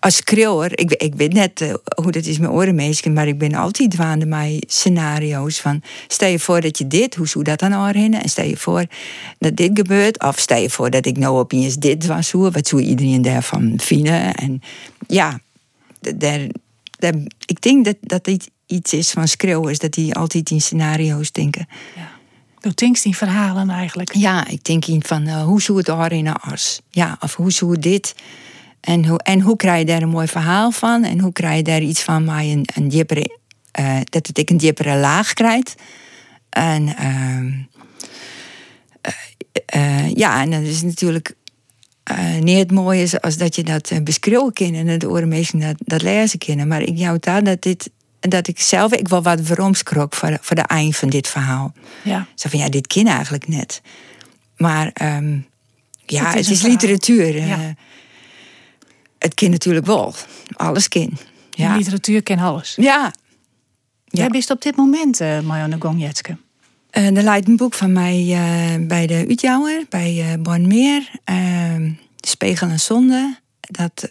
als 0.00 0.20
ik, 0.20 0.92
ik 0.92 1.14
weet 1.14 1.32
net 1.32 1.76
hoe 2.02 2.12
dat 2.12 2.24
is 2.24 2.38
met 2.38 2.50
orenmeesken, 2.50 3.12
maar 3.12 3.28
ik 3.28 3.38
ben 3.38 3.54
altijd 3.54 3.90
dwaande 3.90 4.26
met 4.26 4.64
scenario's 4.66 5.60
van 5.60 5.82
stel 6.08 6.28
je 6.28 6.38
voor 6.38 6.60
dat 6.60 6.78
je 6.78 6.86
dit, 6.86 7.14
hoe 7.14 7.28
zou 7.28 7.44
dat 7.44 7.58
dan 7.58 7.74
aanrennen? 7.74 8.22
En 8.22 8.28
stel 8.28 8.46
je 8.46 8.56
voor 8.56 8.84
dat 9.38 9.56
dit 9.56 9.70
gebeurt, 9.74 10.22
of 10.22 10.38
stel 10.38 10.60
je 10.60 10.70
voor 10.70 10.90
dat 10.90 11.06
ik 11.06 11.16
nou 11.18 11.38
opeens 11.38 11.76
dit 11.76 12.06
was, 12.06 12.30
hoe, 12.30 12.50
wat 12.50 12.68
zou 12.68 12.82
iedereen 12.82 13.22
daarvan 13.22 13.72
vinden? 13.76 14.34
En 14.34 14.62
ja, 15.06 15.40
daar, 16.00 16.40
daar, 17.12 17.22
ik 17.46 17.60
denk 17.60 17.84
dat 17.84 17.96
dat 18.00 18.24
dit 18.24 18.50
iets 18.66 18.92
is 18.92 19.10
van 19.10 19.28
schreeuwers, 19.28 19.78
dat 19.78 19.92
die 19.92 20.14
altijd 20.14 20.50
in 20.50 20.60
scenario's 20.60 21.32
denken. 21.32 21.66
Ja. 21.96 22.12
Doe 22.60 22.74
Tinks 22.74 23.02
die 23.02 23.16
verhalen 23.16 23.70
eigenlijk. 23.70 24.14
Ja, 24.14 24.46
ik 24.46 24.64
denk 24.64 24.86
in 24.86 25.02
van 25.04 25.28
uh, 25.28 25.42
hoe 25.42 25.62
zou 25.62 25.78
het 25.78 25.86
daar 25.86 26.12
in 26.12 26.26
een 26.26 26.36
as? 26.36 26.80
Ja, 26.90 27.16
of 27.20 27.34
hoe 27.34 27.52
zou 27.52 27.78
dit? 27.78 28.14
En 28.80 29.06
hoe, 29.06 29.18
en 29.18 29.40
hoe 29.40 29.56
krijg 29.56 29.78
je 29.78 29.84
daar 29.84 30.02
een 30.02 30.08
mooi 30.08 30.26
verhaal 30.26 30.70
van? 30.70 31.04
En 31.04 31.20
hoe 31.20 31.32
krijg 31.32 31.56
je 31.56 31.62
daar 31.62 31.82
iets 31.82 32.02
van 32.02 32.24
maar 32.24 32.42
een, 32.42 32.66
een 32.74 32.88
diepere, 32.88 33.38
uh, 33.80 34.00
dat 34.04 34.26
het 34.26 34.38
ik 34.38 34.50
een 34.50 34.56
diepere 34.56 34.96
laag 34.96 35.32
krijgt? 35.32 35.74
En 36.48 36.82
uh, 39.74 40.10
ja, 40.10 40.42
en 40.42 40.50
dat 40.50 40.60
is 40.60 40.82
natuurlijk 40.82 41.34
uh, 42.10 42.38
niet 42.38 42.58
het 42.58 42.70
mooie 42.70 43.02
is 43.02 43.20
als 43.20 43.36
dat 43.36 43.56
je 43.56 43.62
dat 43.62 43.90
uh, 43.90 43.98
beschreeuwen 44.02 44.52
kan 44.52 44.74
en 44.74 44.98
de 44.98 45.08
oren 45.08 45.28
mensen 45.28 45.58
dat, 45.58 45.76
dat 45.78 46.02
lezen 46.02 46.38
kunnen. 46.38 46.68
Maar 46.68 46.82
ik 46.82 46.96
jou 46.96 47.18
daar 47.20 47.44
dat 47.44 47.62
dit 47.62 47.90
dat 48.28 48.48
ik 48.48 48.60
zelf 48.60 48.92
ik 48.92 49.08
wel 49.08 49.22
wat 49.22 49.40
veromskrok 49.42 50.14
voor, 50.14 50.38
voor 50.40 50.56
de 50.56 50.62
eind 50.62 50.96
van 50.96 51.08
dit 51.08 51.28
verhaal. 51.28 51.72
Ja. 52.02 52.26
Zo 52.34 52.48
van 52.48 52.58
ja, 52.58 52.68
dit 52.68 52.86
ken 52.86 53.06
eigenlijk 53.06 53.48
net. 53.48 53.82
Maar 54.56 54.90
um, 55.02 55.46
ja, 56.06 56.24
het 56.24 56.38
is, 56.38 56.48
het 56.48 56.56
is 56.56 56.62
literatuur. 56.62 57.36
Ja. 57.36 57.58
Uh, 57.58 57.68
het 59.18 59.34
kan 59.34 59.50
natuurlijk 59.50 59.86
wel. 59.86 60.14
Alles 60.56 60.88
kan. 60.88 61.18
Ja. 61.50 61.76
literatuur 61.76 62.22
ken 62.22 62.38
alles. 62.38 62.74
Ja. 62.76 62.82
ja. 62.82 63.12
Jij 64.04 64.28
bent 64.28 64.50
op 64.50 64.62
dit 64.62 64.76
moment, 64.76 65.20
uh, 65.20 65.38
Gongjetske. 65.78 66.36
Uh, 66.98 67.16
er 67.16 67.22
leidt 67.22 67.48
een 67.48 67.56
boek 67.56 67.74
van 67.74 67.92
mij 67.92 68.24
uh, 68.24 68.86
bij 68.86 69.06
de 69.06 69.30
Utjouwer, 69.30 69.84
bij 69.88 70.14
uh, 70.14 70.42
Bornmeer. 70.42 71.10
Uh, 71.30 71.90
Spiegel 72.20 72.68
en 72.68 72.80
Zonde. 72.80 73.38
Dat, 73.60 74.08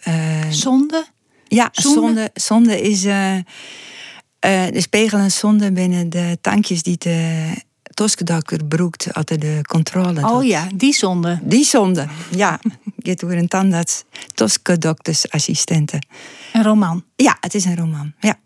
zonde? 0.50 1.06
Ja, 1.48 1.68
zonde, 1.72 2.00
zonde, 2.00 2.30
zonde 2.34 2.80
is 2.80 3.02
de 3.02 4.80
spiegel 4.80 5.18
en 5.18 5.30
zonde 5.30 5.72
binnen 5.72 6.10
de 6.10 6.38
tankjes 6.40 6.82
die 6.82 6.98
de 6.98 7.52
Toskedokter 7.94 8.64
broekt 8.64 9.14
altijd 9.14 9.40
de 9.40 9.60
controle. 9.62 10.28
Oh 10.30 10.44
ja, 10.44 10.66
die 10.74 10.94
zonde. 10.94 11.38
Die 11.42 11.64
zonde, 11.64 12.08
ja. 12.30 12.60
Je 12.96 13.14
door 13.14 13.32
een 13.32 13.48
tandarts, 13.48 14.04
Toskedoktersassistenten. 14.34 16.06
Een 16.52 16.62
roman? 16.62 17.04
Ja, 17.16 17.36
het 17.40 17.54
is 17.54 17.64
een 17.64 17.76
roman, 17.76 18.12
ja. 18.20 18.38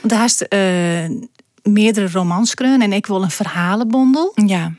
Want 0.00 0.12
daar 0.12 0.60
uh, 0.60 1.18
meerdere 1.64 2.08
romans 2.08 2.54
en 2.54 2.92
ik 2.92 3.06
wil 3.06 3.22
een 3.22 3.30
verhalenbondel. 3.30 4.32
Ja. 4.46 4.72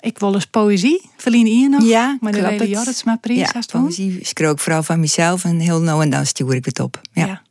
Ik 0.00 0.18
wil 0.18 0.34
eens 0.34 0.46
poëzie, 0.46 1.10
verlien 1.16 1.46
hier 1.46 1.70
nog. 1.70 1.84
Ja, 1.84 2.16
maar 2.20 2.32
de 2.32 2.42
Lele 2.42 2.68
Jorritsma 2.68 3.16
prijs. 3.16 3.50
Ja, 3.52 3.60
poëzie 3.80 4.18
ik 4.18 4.58
vooral 4.60 4.82
van 4.82 5.00
mezelf 5.00 5.44
en 5.44 5.58
heel 5.58 5.80
nou 5.80 6.02
en 6.02 6.10
dan 6.10 6.26
stuur 6.26 6.54
ik 6.54 6.64
het 6.64 6.80
op. 6.80 7.00
Ja. 7.12 7.26
ja. 7.26 7.42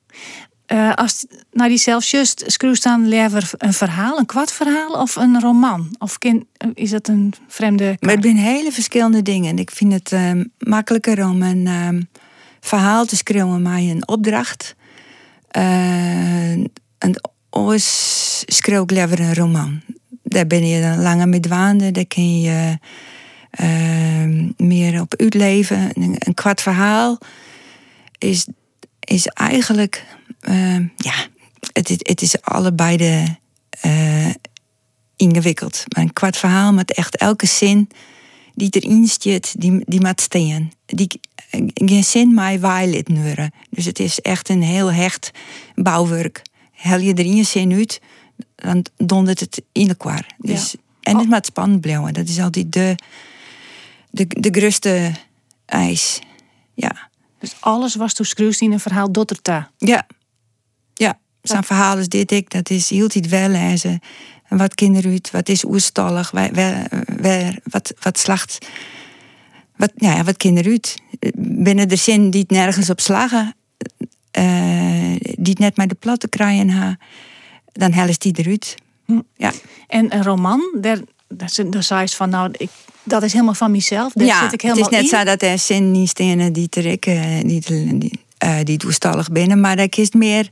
Uh, 0.71 0.93
als 0.93 1.25
naar 1.51 1.67
die 1.67 1.77
zelfjust 1.77 2.43
schreeuwt 2.47 2.83
dan 2.83 3.07
liever 3.07 3.51
een 3.57 3.73
verhaal, 3.73 4.19
een 4.19 4.25
kwart 4.25 4.51
verhaal 4.51 4.91
of 4.91 5.15
een 5.15 5.39
roman? 5.39 5.95
Of 5.99 6.17
ken, 6.17 6.47
is 6.73 6.89
dat 6.89 7.07
een 7.07 7.33
vreemde. 7.47 7.83
Kaart? 7.83 8.01
Maar 8.01 8.13
het 8.13 8.23
zijn 8.23 8.37
hele 8.37 8.71
verschillende 8.71 9.21
dingen. 9.21 9.57
Ik 9.57 9.71
vind 9.71 9.93
het 9.93 10.11
uh, 10.11 10.31
makkelijker 10.57 11.25
om 11.25 11.41
een 11.41 11.65
uh, 11.65 12.01
verhaal 12.59 13.05
te 13.05 13.15
schreeuwen 13.15 13.61
maar 13.61 13.77
een 13.77 14.07
opdracht. 14.07 14.75
Uh, 15.57 16.51
en 16.97 17.21
oors 17.51 18.43
schreeuw 18.47 18.83
ik 18.83 18.91
een 18.91 19.35
roman 19.35 19.81
daar 20.31 20.47
ben 20.47 20.67
je 20.67 20.81
dan 20.81 21.01
langer 21.01 21.29
mee 21.29 21.39
dwaande. 21.39 21.91
Daar 21.91 22.05
kun 22.05 22.41
je 22.41 22.77
uh, 23.61 24.49
meer 24.57 25.01
op 25.01 25.15
uitleven. 25.15 25.89
Een, 25.93 26.15
een 26.17 26.33
kwart 26.33 26.61
verhaal 26.61 27.17
is, 28.17 28.47
is 28.99 29.27
eigenlijk... 29.27 30.05
Uh, 30.49 30.79
ja, 30.95 31.13
het, 31.73 31.89
het 31.89 32.21
is 32.21 32.41
allebei 32.41 32.97
de, 32.97 33.25
uh, 33.85 34.33
ingewikkeld. 35.15 35.83
Maar 35.87 36.03
een 36.03 36.13
kwart 36.13 36.37
verhaal 36.37 36.73
met 36.73 36.93
echt 36.93 37.15
elke 37.15 37.45
zin... 37.45 37.89
die 38.53 38.69
erin 38.69 39.07
zit, 39.07 39.53
die, 39.57 39.83
die 39.85 40.01
moet 40.01 40.21
staan. 40.21 40.71
Die 40.85 41.19
geen 41.73 42.03
zin 42.03 42.33
mij 42.33 42.59
neuren. 43.07 43.51
Dus 43.69 43.85
het 43.85 43.99
is 43.99 44.19
echt 44.19 44.49
een 44.49 44.63
heel 44.63 44.91
hecht 44.91 45.31
bouwwerk. 45.75 46.41
Hel 46.81 46.99
je 46.99 47.13
er 47.13 47.25
in 47.25 47.45
zin 47.45 47.73
uit, 47.73 48.01
dan 48.55 48.85
dondert 48.97 49.39
het 49.39 49.61
in 49.71 49.87
elkaar. 49.87 50.35
Dus, 50.37 50.75
En 51.01 51.17
het 51.17 51.27
moet 51.27 51.45
spannend 51.45 51.81
blijven. 51.81 52.13
Dat 52.13 52.27
is 52.27 52.39
altijd 52.39 52.71
de, 52.71 52.95
de, 54.09 54.25
de 54.27 54.59
grootste 54.59 55.11
eis. 55.65 56.21
Ja. 56.73 57.09
Dus 57.39 57.55
alles 57.59 57.95
was 57.95 58.13
toen 58.13 58.53
in 58.59 58.71
een 58.71 58.79
verhaal 58.79 59.11
dotterta. 59.11 59.71
Ja. 59.77 60.07
Ja. 60.93 61.19
Zijn 61.41 61.63
verhaal 61.63 61.97
is 61.97 62.07
dit 62.07 62.31
ik, 62.31 62.49
dat 62.49 62.69
is 62.69 62.89
hield 62.89 63.13
hij 63.13 63.23
wel 63.29 63.49
lezen. 63.49 63.99
En 64.47 64.57
wat 64.57 64.75
kinderuit, 64.75 65.31
wat 65.31 65.49
is 65.49 65.65
oerstallig, 65.65 66.31
waar, 66.31 66.53
waar, 67.21 67.59
wat, 67.63 67.93
wat 67.99 68.19
slacht. 68.19 68.67
Wat, 69.75 69.91
ja, 69.95 70.23
wat 70.23 70.37
kinderuit. 70.37 71.01
Binnen 71.37 71.87
de 71.87 71.95
zin 71.95 72.29
die 72.29 72.41
het 72.41 72.49
nergens 72.49 72.89
op 72.89 72.99
slagen, 72.99 73.55
uh, 74.39 75.15
die 75.19 75.55
net 75.59 75.77
maar 75.77 75.87
de 75.87 75.95
platte 75.95 76.29
krijgen 76.29 76.69
ha, 76.69 76.97
dan 77.71 77.91
hellen 77.91 78.15
die 78.17 78.33
eruit. 78.39 78.75
Hm. 79.05 79.19
Ja. 79.35 79.51
En 79.87 80.15
een 80.15 80.23
roman, 80.23 80.61
daar, 80.79 80.99
daar 81.27 81.83
zei 81.83 82.07
van, 82.07 82.29
nou, 82.29 82.51
ik, 82.57 82.69
dat 83.03 83.23
is 83.23 83.33
helemaal 83.33 83.53
van 83.53 83.71
mezelf. 83.71 84.13
Daar 84.13 84.27
ja, 84.27 84.43
zit 84.43 84.53
ik 84.53 84.61
helemaal 84.61 84.83
het 84.83 84.93
is 84.93 84.99
net 84.99 85.19
zo 85.19 85.25
dat 85.25 85.41
er 85.41 85.59
zin 85.59 85.91
niet 85.91 86.09
stenen 86.09 86.53
die 86.53 86.69
te 86.69 86.79
rikken, 86.79 87.47
die, 87.47 87.61
die, 87.97 88.19
uh, 88.43 88.57
die 88.63 88.77
toestallig 88.77 89.31
binnen, 89.31 89.59
maar 89.59 89.75
dat 89.75 89.97
is 89.97 90.11
meer 90.11 90.49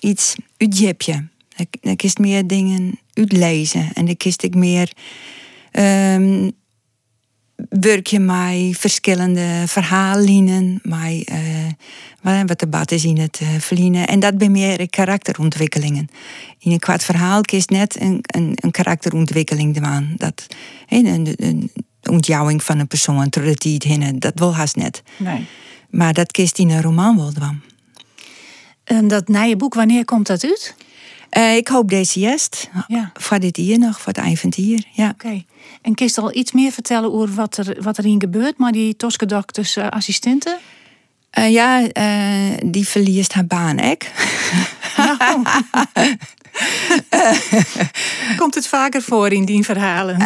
iets 0.00 0.34
uitjepje. 0.56 1.26
Dan 1.80 1.96
kiest 1.96 2.18
meer 2.18 2.46
dingen 2.46 2.98
uitlezen. 3.12 3.90
En 3.94 4.04
dan 4.04 4.16
kiest 4.16 4.42
ik 4.42 4.54
meer 4.54 4.92
um, 5.72 6.52
werk 7.68 8.06
je 8.06 8.20
met 8.20 8.78
verschillende 8.78 9.62
verhaallijnen, 9.66 10.80
met 10.82 11.30
uh, 12.22 12.40
wat 12.46 12.58
debat 12.58 12.90
is 12.90 13.04
in 13.04 13.18
het 13.18 13.40
uh, 13.42 13.48
verliezen. 13.58 14.06
En 14.06 14.20
dat 14.20 14.38
ben 14.38 14.50
meer 14.50 14.90
karakterontwikkelingen. 14.90 16.08
In 16.58 16.72
een 16.72 16.78
kwart 16.78 17.04
verhaal 17.04 17.40
kiest 17.40 17.70
net 17.70 18.00
een, 18.00 18.18
een, 18.22 18.52
een 18.54 18.70
karakterontwikkeling 18.70 19.82
aan. 19.82 20.14
Dat, 20.16 20.46
een, 20.88 21.06
een, 21.06 21.34
een 21.36 21.70
ontjouwing 22.02 22.62
van 22.62 22.78
een 22.78 22.86
persoon, 22.86 23.28
totdat 23.28 23.58
die 23.58 23.74
het 23.74 23.82
hinnen, 23.82 24.18
dat 24.18 24.32
wil 24.34 24.54
haast 24.54 24.76
net. 24.76 25.02
Nee. 25.16 25.46
Maar 25.90 26.12
dat 26.12 26.30
kiest 26.30 26.58
in 26.58 26.70
een 26.70 26.82
roman 26.82 27.16
wel 27.16 27.32
dan. 27.32 27.60
En 28.84 29.08
dat 29.08 29.28
nieuwe 29.28 29.56
boek, 29.56 29.74
wanneer 29.74 30.04
komt 30.04 30.26
dat 30.26 30.44
uit? 30.44 30.74
Uh, 31.36 31.56
ik 31.56 31.68
hoop 31.68 31.88
deze 31.88 32.20
jest. 32.20 32.70
Ja. 32.86 33.10
Voor 33.14 33.38
dit 33.38 33.56
hier 33.56 33.78
nog, 33.78 34.00
voor 34.00 34.12
het 34.12 34.22
eind 34.22 34.54
hier. 34.54 34.84
Ja. 34.92 35.08
Oké. 35.08 35.44
En 35.82 35.94
kun 35.94 36.06
je 36.06 36.20
al 36.20 36.34
iets 36.34 36.52
meer 36.52 36.72
vertellen 36.72 37.12
over 37.12 37.34
wat 37.34 37.56
er, 37.56 37.82
wat 37.82 37.98
er 37.98 38.06
in 38.06 38.20
gebeurt, 38.20 38.58
maar 38.58 38.72
die 38.72 38.96
Toske 38.96 39.26
dokters 39.26 39.76
uh, 39.76 39.88
assistenten? 39.88 40.58
Uh, 41.38 41.50
ja, 41.50 41.82
die 42.64 42.88
verliest 42.88 43.32
haar 43.32 43.46
baan, 43.46 43.78
ek. 43.78 44.12
Nou. 44.96 45.42
Komt 48.36 48.54
het 48.54 48.66
vaker 48.66 49.02
voor 49.02 49.32
in 49.32 49.44
die 49.44 49.64
verhalen? 49.64 50.18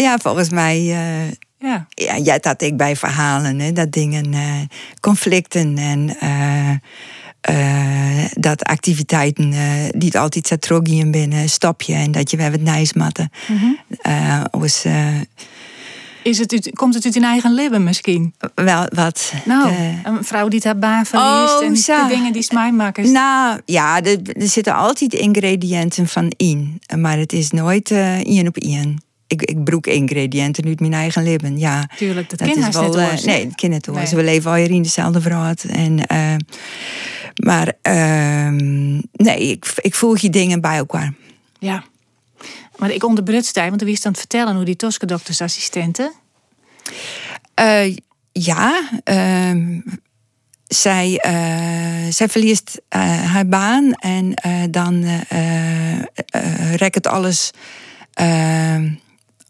ja, 0.00 0.18
volgens 0.18 0.48
mij. 0.48 0.82
ja, 1.58 1.86
ja, 2.22 2.38
dat 2.38 2.62
ik 2.62 2.76
bij 2.76 2.96
verhalen, 2.96 3.58
hè, 3.58 3.72
dat 3.72 3.92
dingen, 3.92 4.34
conflicten 5.00 5.78
en 5.78 6.16
uh, 7.50 8.24
dat 8.32 8.62
activiteiten 8.62 9.52
uh, 9.52 9.60
niet 9.90 10.16
altijd 10.16 10.46
zo 10.46 10.56
trogien 10.56 11.10
binnen 11.10 11.48
stapje 11.48 11.94
en 11.94 12.12
dat 12.12 12.30
je 12.30 12.36
nice 12.36 12.98
matten. 12.98 13.30
Mm 13.48 13.56
-hmm. 13.56 13.78
uh, 14.06 14.44
was, 14.50 14.84
is 16.22 16.38
het 16.38 16.52
uit, 16.52 16.70
komt 16.74 16.94
het 16.94 17.04
uit 17.04 17.14
je 17.14 17.20
eigen 17.20 17.54
leven 17.54 17.84
misschien? 17.84 18.34
Wel, 18.54 18.86
wat? 18.94 19.32
Nou, 19.44 19.72
een 20.04 20.24
vrouw 20.24 20.48
die 20.48 20.60
haar 20.64 20.78
baan 20.78 21.06
verliest 21.06 21.58
oh, 21.58 21.64
en 21.64 21.74
de 22.08 22.14
dingen 22.14 22.32
die 22.32 22.42
smij 22.42 22.72
maken. 22.72 23.12
Nou, 23.12 23.60
ja, 23.64 24.02
er, 24.02 24.18
er, 24.32 24.48
zitten 24.48 24.74
altijd 24.74 25.14
ingrediënten 25.14 26.06
van 26.06 26.32
in. 26.36 26.82
Maar 26.96 27.18
het 27.18 27.32
is 27.32 27.50
nooit 27.50 27.90
uh, 27.90 28.46
op 28.46 28.56
één. 28.56 29.02
Ik, 29.26 29.42
ik 29.42 29.64
broek 29.64 29.86
ingrediënten 29.86 30.64
uit 30.64 30.80
mijn 30.80 30.92
eigen 30.92 31.22
leven, 31.22 31.58
ja. 31.58 31.88
Tuurlijk, 31.96 32.30
dat, 32.30 32.38
dat 32.38 32.48
is 32.48 32.68
wel, 32.68 32.94
net 32.94 33.24
Nee, 33.24 33.44
dat 33.44 33.54
ken 33.54 33.72
het 33.72 33.86
hoor. 33.86 33.96
Nee. 33.96 34.14
We 34.14 34.22
leven 34.22 34.50
al 34.50 34.56
hier 34.56 34.70
in 34.70 34.82
dezelfde 34.82 35.20
vrouw. 35.20 35.54
En 35.68 36.06
maar 37.34 37.66
uh, 37.82 38.48
nee, 39.12 39.50
ik, 39.50 39.72
ik 39.76 39.94
voel 39.94 40.16
je 40.18 40.30
dingen 40.30 40.60
bij 40.60 40.76
elkaar. 40.76 41.14
Ja. 41.58 41.84
Maar 42.76 42.90
ik 42.90 43.04
onderbrutste, 43.04 43.60
want 43.60 43.82
wie 43.82 43.92
is 43.92 44.04
aan 44.04 44.10
het 44.10 44.20
vertellen 44.20 44.54
hoe 44.54 44.64
die 44.64 44.76
Toske 44.76 45.06
doktersassistenten? 45.06 46.12
Uh, 47.60 47.96
ja, 48.32 48.90
uh, 49.04 49.80
zij, 50.66 51.24
uh, 51.26 52.12
zij 52.12 52.28
verliest 52.28 52.80
uh, 52.96 53.00
haar 53.32 53.46
baan 53.46 53.92
en 53.92 54.34
dan 54.70 55.04
rekt 56.74 56.94
het 56.94 57.06
alles, 57.06 57.50
ehm, 58.12 58.94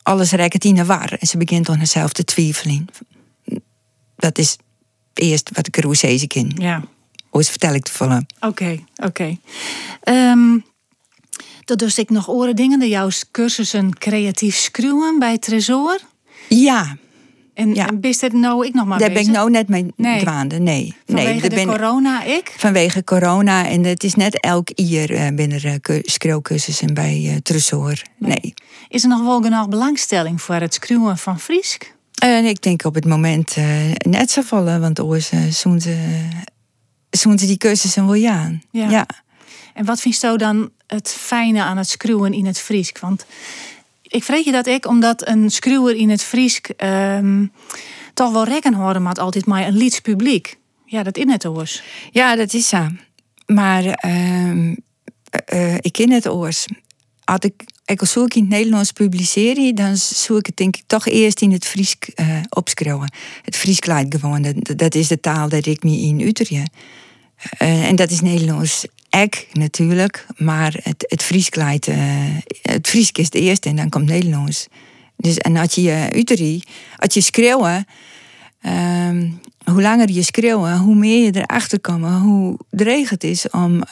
alles 0.02 0.32
rekt 0.32 0.64
in 0.64 0.74
de 0.74 0.84
war. 0.84 1.12
En 1.12 1.26
ze 1.26 1.36
begint 1.36 1.68
aan 1.68 1.76
haarzelf 1.76 2.12
te 2.12 2.24
twijfelen. 2.24 2.86
Dat 4.16 4.38
is 4.38 4.56
eerst 5.14 5.50
wat 5.54 5.66
ik 5.66 5.76
er 5.76 5.84
hoe 5.84 5.96
in. 6.34 6.52
Ja. 6.58 6.82
Hoe 7.30 7.44
vertel 7.44 7.74
ik 7.74 7.86
het 7.86 7.90
vallen? 7.90 8.26
Oké, 8.40 8.84
oké. 8.96 9.06
Okay. 9.06 9.38
Um, 10.04 10.64
ehm, 11.64 11.78
dus 11.78 11.98
ik 11.98 12.10
nog 12.10 12.28
oren 12.28 12.56
dingen. 12.56 12.78
De 12.78 12.88
jouw 12.88 13.08
cursussen 13.30 13.98
creatief 13.98 14.56
schreeuwen 14.56 15.18
bij 15.18 15.38
Tresor. 15.38 15.98
Ja. 16.48 16.96
En, 17.54 17.74
ja. 17.74 17.88
en 18.20 18.40
nou 18.40 18.66
ik 18.66 18.74
nog 18.74 18.86
maar 18.86 18.98
Daar 18.98 19.12
ben 19.12 19.22
ik 19.22 19.28
nou 19.28 19.50
net 19.50 19.68
mee 19.68 19.86
nee. 19.96 20.20
dwaande. 20.20 20.58
Nee. 20.58 20.94
Vanwege 21.06 21.30
nee, 21.30 21.40
de 21.40 21.54
ben, 21.54 21.66
corona 21.66 22.24
ik? 22.24 22.54
Vanwege 22.56 23.04
corona. 23.04 23.68
En 23.68 23.84
het 23.84 24.04
is 24.04 24.14
net 24.14 24.40
elk 24.40 24.68
jaar 24.74 25.10
uh, 25.10 25.28
binnen 25.34 25.60
uh, 25.64 25.98
schreeuwcursussen 26.02 26.94
bij 26.94 27.20
uh, 27.24 27.36
Tresor. 27.36 28.02
Nee. 28.18 28.38
nee. 28.40 28.54
Is 28.88 29.02
er 29.02 29.08
nog 29.08 29.22
wel 29.22 29.42
genoeg 29.42 29.68
belangstelling 29.68 30.42
voor 30.42 30.54
het 30.54 30.74
schreeuwen 30.74 31.18
van 31.18 31.40
Friesk? 31.40 31.94
En 32.22 32.44
ik 32.44 32.62
denk 32.62 32.84
op 32.84 32.94
het 32.94 33.04
moment 33.04 33.56
net 33.98 34.30
zo 34.30 34.42
vallen. 34.42 34.80
Want 34.80 35.00
oors 35.00 35.32
uh, 35.32 35.40
ze 35.78 36.28
ze 37.10 37.46
die 37.46 37.56
cursussen 37.56 38.06
wel 38.06 38.14
ja. 38.14 38.58
ja. 38.70 39.06
En 39.74 39.84
wat 39.84 40.00
vind 40.00 40.20
je 40.20 40.36
dan 40.36 40.70
het 40.86 41.08
fijne 41.08 41.62
aan 41.62 41.76
het 41.76 41.88
schreeuwen 41.88 42.32
in 42.32 42.46
het 42.46 42.58
Friesk? 42.58 42.98
Want 42.98 43.26
ik 44.02 44.24
vrees 44.24 44.44
je 44.44 44.52
dat 44.52 44.66
ik, 44.66 44.86
omdat 44.86 45.28
een 45.28 45.50
schreeuwer 45.50 45.94
in 45.94 46.10
het 46.10 46.22
Friesk 46.22 46.68
ehm, 46.68 47.46
toch 48.14 48.32
wel 48.32 48.44
rekken 48.44 48.74
horen 48.74 49.02
maar 49.02 49.14
altijd 49.14 49.46
maar 49.46 49.66
een 49.66 49.76
lieds 49.76 50.00
publiek. 50.00 50.58
Ja, 50.84 51.02
dat 51.02 51.16
is 51.16 51.24
net 51.24 51.46
oors. 51.46 51.82
Ja, 52.10 52.36
dat 52.36 52.54
is 52.54 52.68
zo. 52.68 52.86
Maar 53.46 54.04
uh, 54.06 54.66
uh, 55.52 55.74
ik 55.80 55.92
ken 55.92 56.10
het 56.10 56.28
oors. 56.28 56.66
Als 57.24 57.38
ik, 57.38 57.64
ik 57.90 58.05
zoek 58.05 58.35
in 58.35 58.40
het 58.40 58.50
Nederlands 58.50 58.92
publiceren, 58.92 59.74
dan 59.74 59.96
zoek 59.96 60.38
ik 60.38 60.46
het 60.46 60.57
denk 60.57 60.76
ik 60.76 60.83
toch 60.87 61.07
eerst 61.07 61.40
in 61.40 61.53
het 61.53 61.66
Fries 61.66 61.96
uh, 62.16 62.37
opschreeuwen. 62.48 63.12
Het 63.42 63.57
Fries 63.57 63.79
gewoon, 64.09 64.62
dat, 64.76 64.94
is 64.94 65.09
de 65.09 65.20
taal 65.20 65.48
dat 65.48 65.66
ik 65.66 65.83
me 65.83 65.96
in 65.96 66.20
Utrecht. 66.20 66.70
Uh, 67.62 67.88
en 67.88 67.96
dat 67.96 68.11
is 68.11 68.20
Nederlands 68.20 68.87
ek 69.11 69.46
natuurlijk, 69.53 70.26
maar 70.37 70.76
het, 70.83 71.05
het 71.09 71.22
Frieskleid, 71.22 71.87
uh, 71.87 71.96
het 72.62 72.88
Friesk 72.88 73.18
is 73.18 73.24
het 73.24 73.35
eerste 73.35 73.68
en 73.68 73.76
dan 73.76 73.88
komt 73.88 74.07
Nederlands. 74.07 74.66
Dus, 75.16 75.37
en 75.38 75.57
als 75.57 75.74
je 75.74 76.09
uteri, 76.14 76.62
als 76.96 77.14
je 77.14 77.20
schreeuwen, 77.20 77.87
um, 78.66 79.40
hoe 79.64 79.83
langer 79.83 80.11
je 80.11 80.22
schreeuwen, 80.22 80.79
hoe 80.79 80.94
meer 80.94 81.24
je 81.24 81.40
erachter 81.40 81.81
komt, 81.81 82.05
hoe 82.05 82.59
dreig 82.70 83.11
het 83.11 83.24
is 83.24 83.50
om 83.50 83.83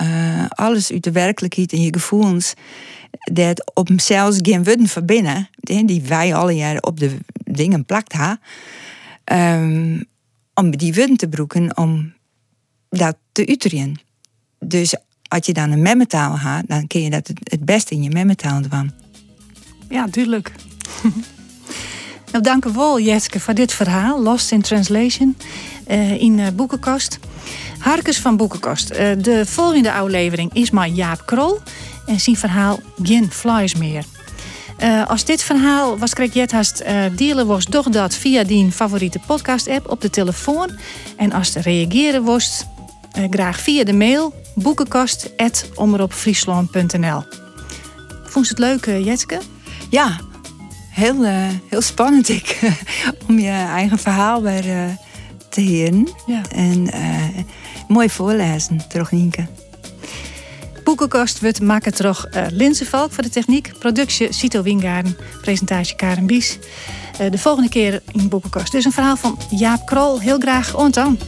alles 0.49 0.93
uit 0.93 1.05
de 1.05 1.13
werkelijkheid 1.13 1.73
en 1.73 1.83
je 1.83 1.93
gevoelens, 1.93 2.55
dat 3.33 3.71
op 3.75 3.89
zelfs 3.97 4.39
geen 4.43 4.65
woorden 4.65 4.87
verbinden, 4.89 5.49
die 5.61 6.03
wij 6.03 6.35
alle 6.35 6.53
jaren 6.53 6.85
op 6.85 7.01
de 7.01 7.19
dingen 7.45 7.85
plakt 7.85 8.13
ha, 8.13 8.39
um, 9.25 10.05
om 10.55 10.77
die 10.77 10.95
woorden 10.95 11.17
te 11.17 11.29
broeken, 11.29 11.77
om 11.77 12.13
dat 12.89 13.17
te 13.33 13.47
uterien. 13.47 14.01
Dus 14.59 14.95
als 15.29 15.47
je 15.47 15.53
dan 15.53 15.71
een 15.71 15.83
memmetaal 15.83 16.39
haat, 16.39 16.65
dan 16.67 16.87
kun 16.87 17.03
je 17.03 17.11
dat 17.11 17.31
het 17.43 17.65
beste 17.65 17.95
in 17.95 18.03
je 18.03 18.11
memmetaal 18.11 18.61
doen. 18.63 18.93
Ja, 19.89 20.07
duidelijk. 20.07 20.53
nou, 22.33 22.45
dank 22.45 22.65
u 22.65 22.73
wel, 22.73 23.21
voor 23.21 23.55
dit 23.55 23.73
verhaal. 23.73 24.23
Lost 24.23 24.53
in 24.53 24.63
Translation 24.63 25.37
uh, 25.89 26.21
in 26.21 26.39
uh, 26.39 26.47
Boekenkast. 26.55 27.19
Harkes 27.79 28.19
van 28.19 28.37
Boekenkast. 28.37 28.91
Uh, 28.91 28.99
de 29.19 29.47
volgende 29.47 29.93
aflevering 29.93 30.55
is 30.55 30.71
maar 30.71 30.89
Jaap 30.89 31.27
Krol. 31.27 31.59
En 32.09 32.21
zijn 32.21 32.37
verhaal 32.37 32.81
Geen 33.03 33.31
Flies 33.31 33.75
meer. 33.75 34.05
Uh, 34.83 35.07
als 35.07 35.25
dit 35.25 35.43
verhaal 35.43 35.99
was 35.99 36.15
krijg 36.15 36.33
je 36.33 36.49
hast 36.51 36.83
uh, 36.83 37.05
delen 37.13 37.47
was 37.47 37.65
toch 37.65 37.89
dat 37.89 38.15
via 38.15 38.45
die 38.45 38.73
favoriete 38.73 39.21
podcast 39.27 39.69
app 39.69 39.91
op 39.91 40.01
de 40.01 40.11
telefoon. 40.11 40.71
En 41.17 41.33
als 41.33 41.51
te 41.51 41.61
reageren 41.61 42.25
was, 42.25 42.65
uh, 43.19 43.25
graag 43.31 43.61
via 43.61 43.85
de 43.85 43.93
mail 43.93 44.35
boekenkast.omroepfriesland.nl 44.55 47.23
Vond 48.25 48.49
je 48.49 48.51
het 48.51 48.59
leuk, 48.59 48.85
Jetske? 49.05 49.39
Ja, 49.91 50.21
heel, 50.91 51.25
heel 51.69 51.83
spannend 51.83 52.29
ik, 52.39 52.59
om 53.29 53.39
je 53.39 53.51
eigen 53.51 53.99
verhaal 53.99 54.43
weer 54.43 54.97
te 55.49 55.61
horen. 55.61 56.09
Ja. 56.27 56.43
En 56.51 56.91
mooi 57.89 58.11
voorlezen, 58.11 58.81
toch 58.89 59.11
Nienke. 59.11 59.47
Boekenkast 60.89 61.41
wordt 61.41 61.61
maken 61.61 61.95
toch 61.95 62.27
uh, 62.35 62.47
Linzenvalk 62.51 63.13
voor 63.13 63.23
de 63.23 63.29
techniek. 63.29 63.73
Productie 63.79 64.33
Cito 64.33 64.63
Wingaarden. 64.63 65.17
Presentatie 65.41 65.97
Karen 65.97 66.27
Bies. 66.27 66.59
de 67.31 67.39
volgende 67.39 67.69
keer 67.69 68.03
in 68.13 68.29
Boekenkast 68.29 68.73
dus 68.73 68.85
een 68.85 68.93
verhaal 68.93 69.17
van 69.17 69.39
Jaap 69.51 69.87
Krol. 69.87 70.21
Heel 70.21 70.39
graag 70.39 70.77
ontan. 70.77 71.19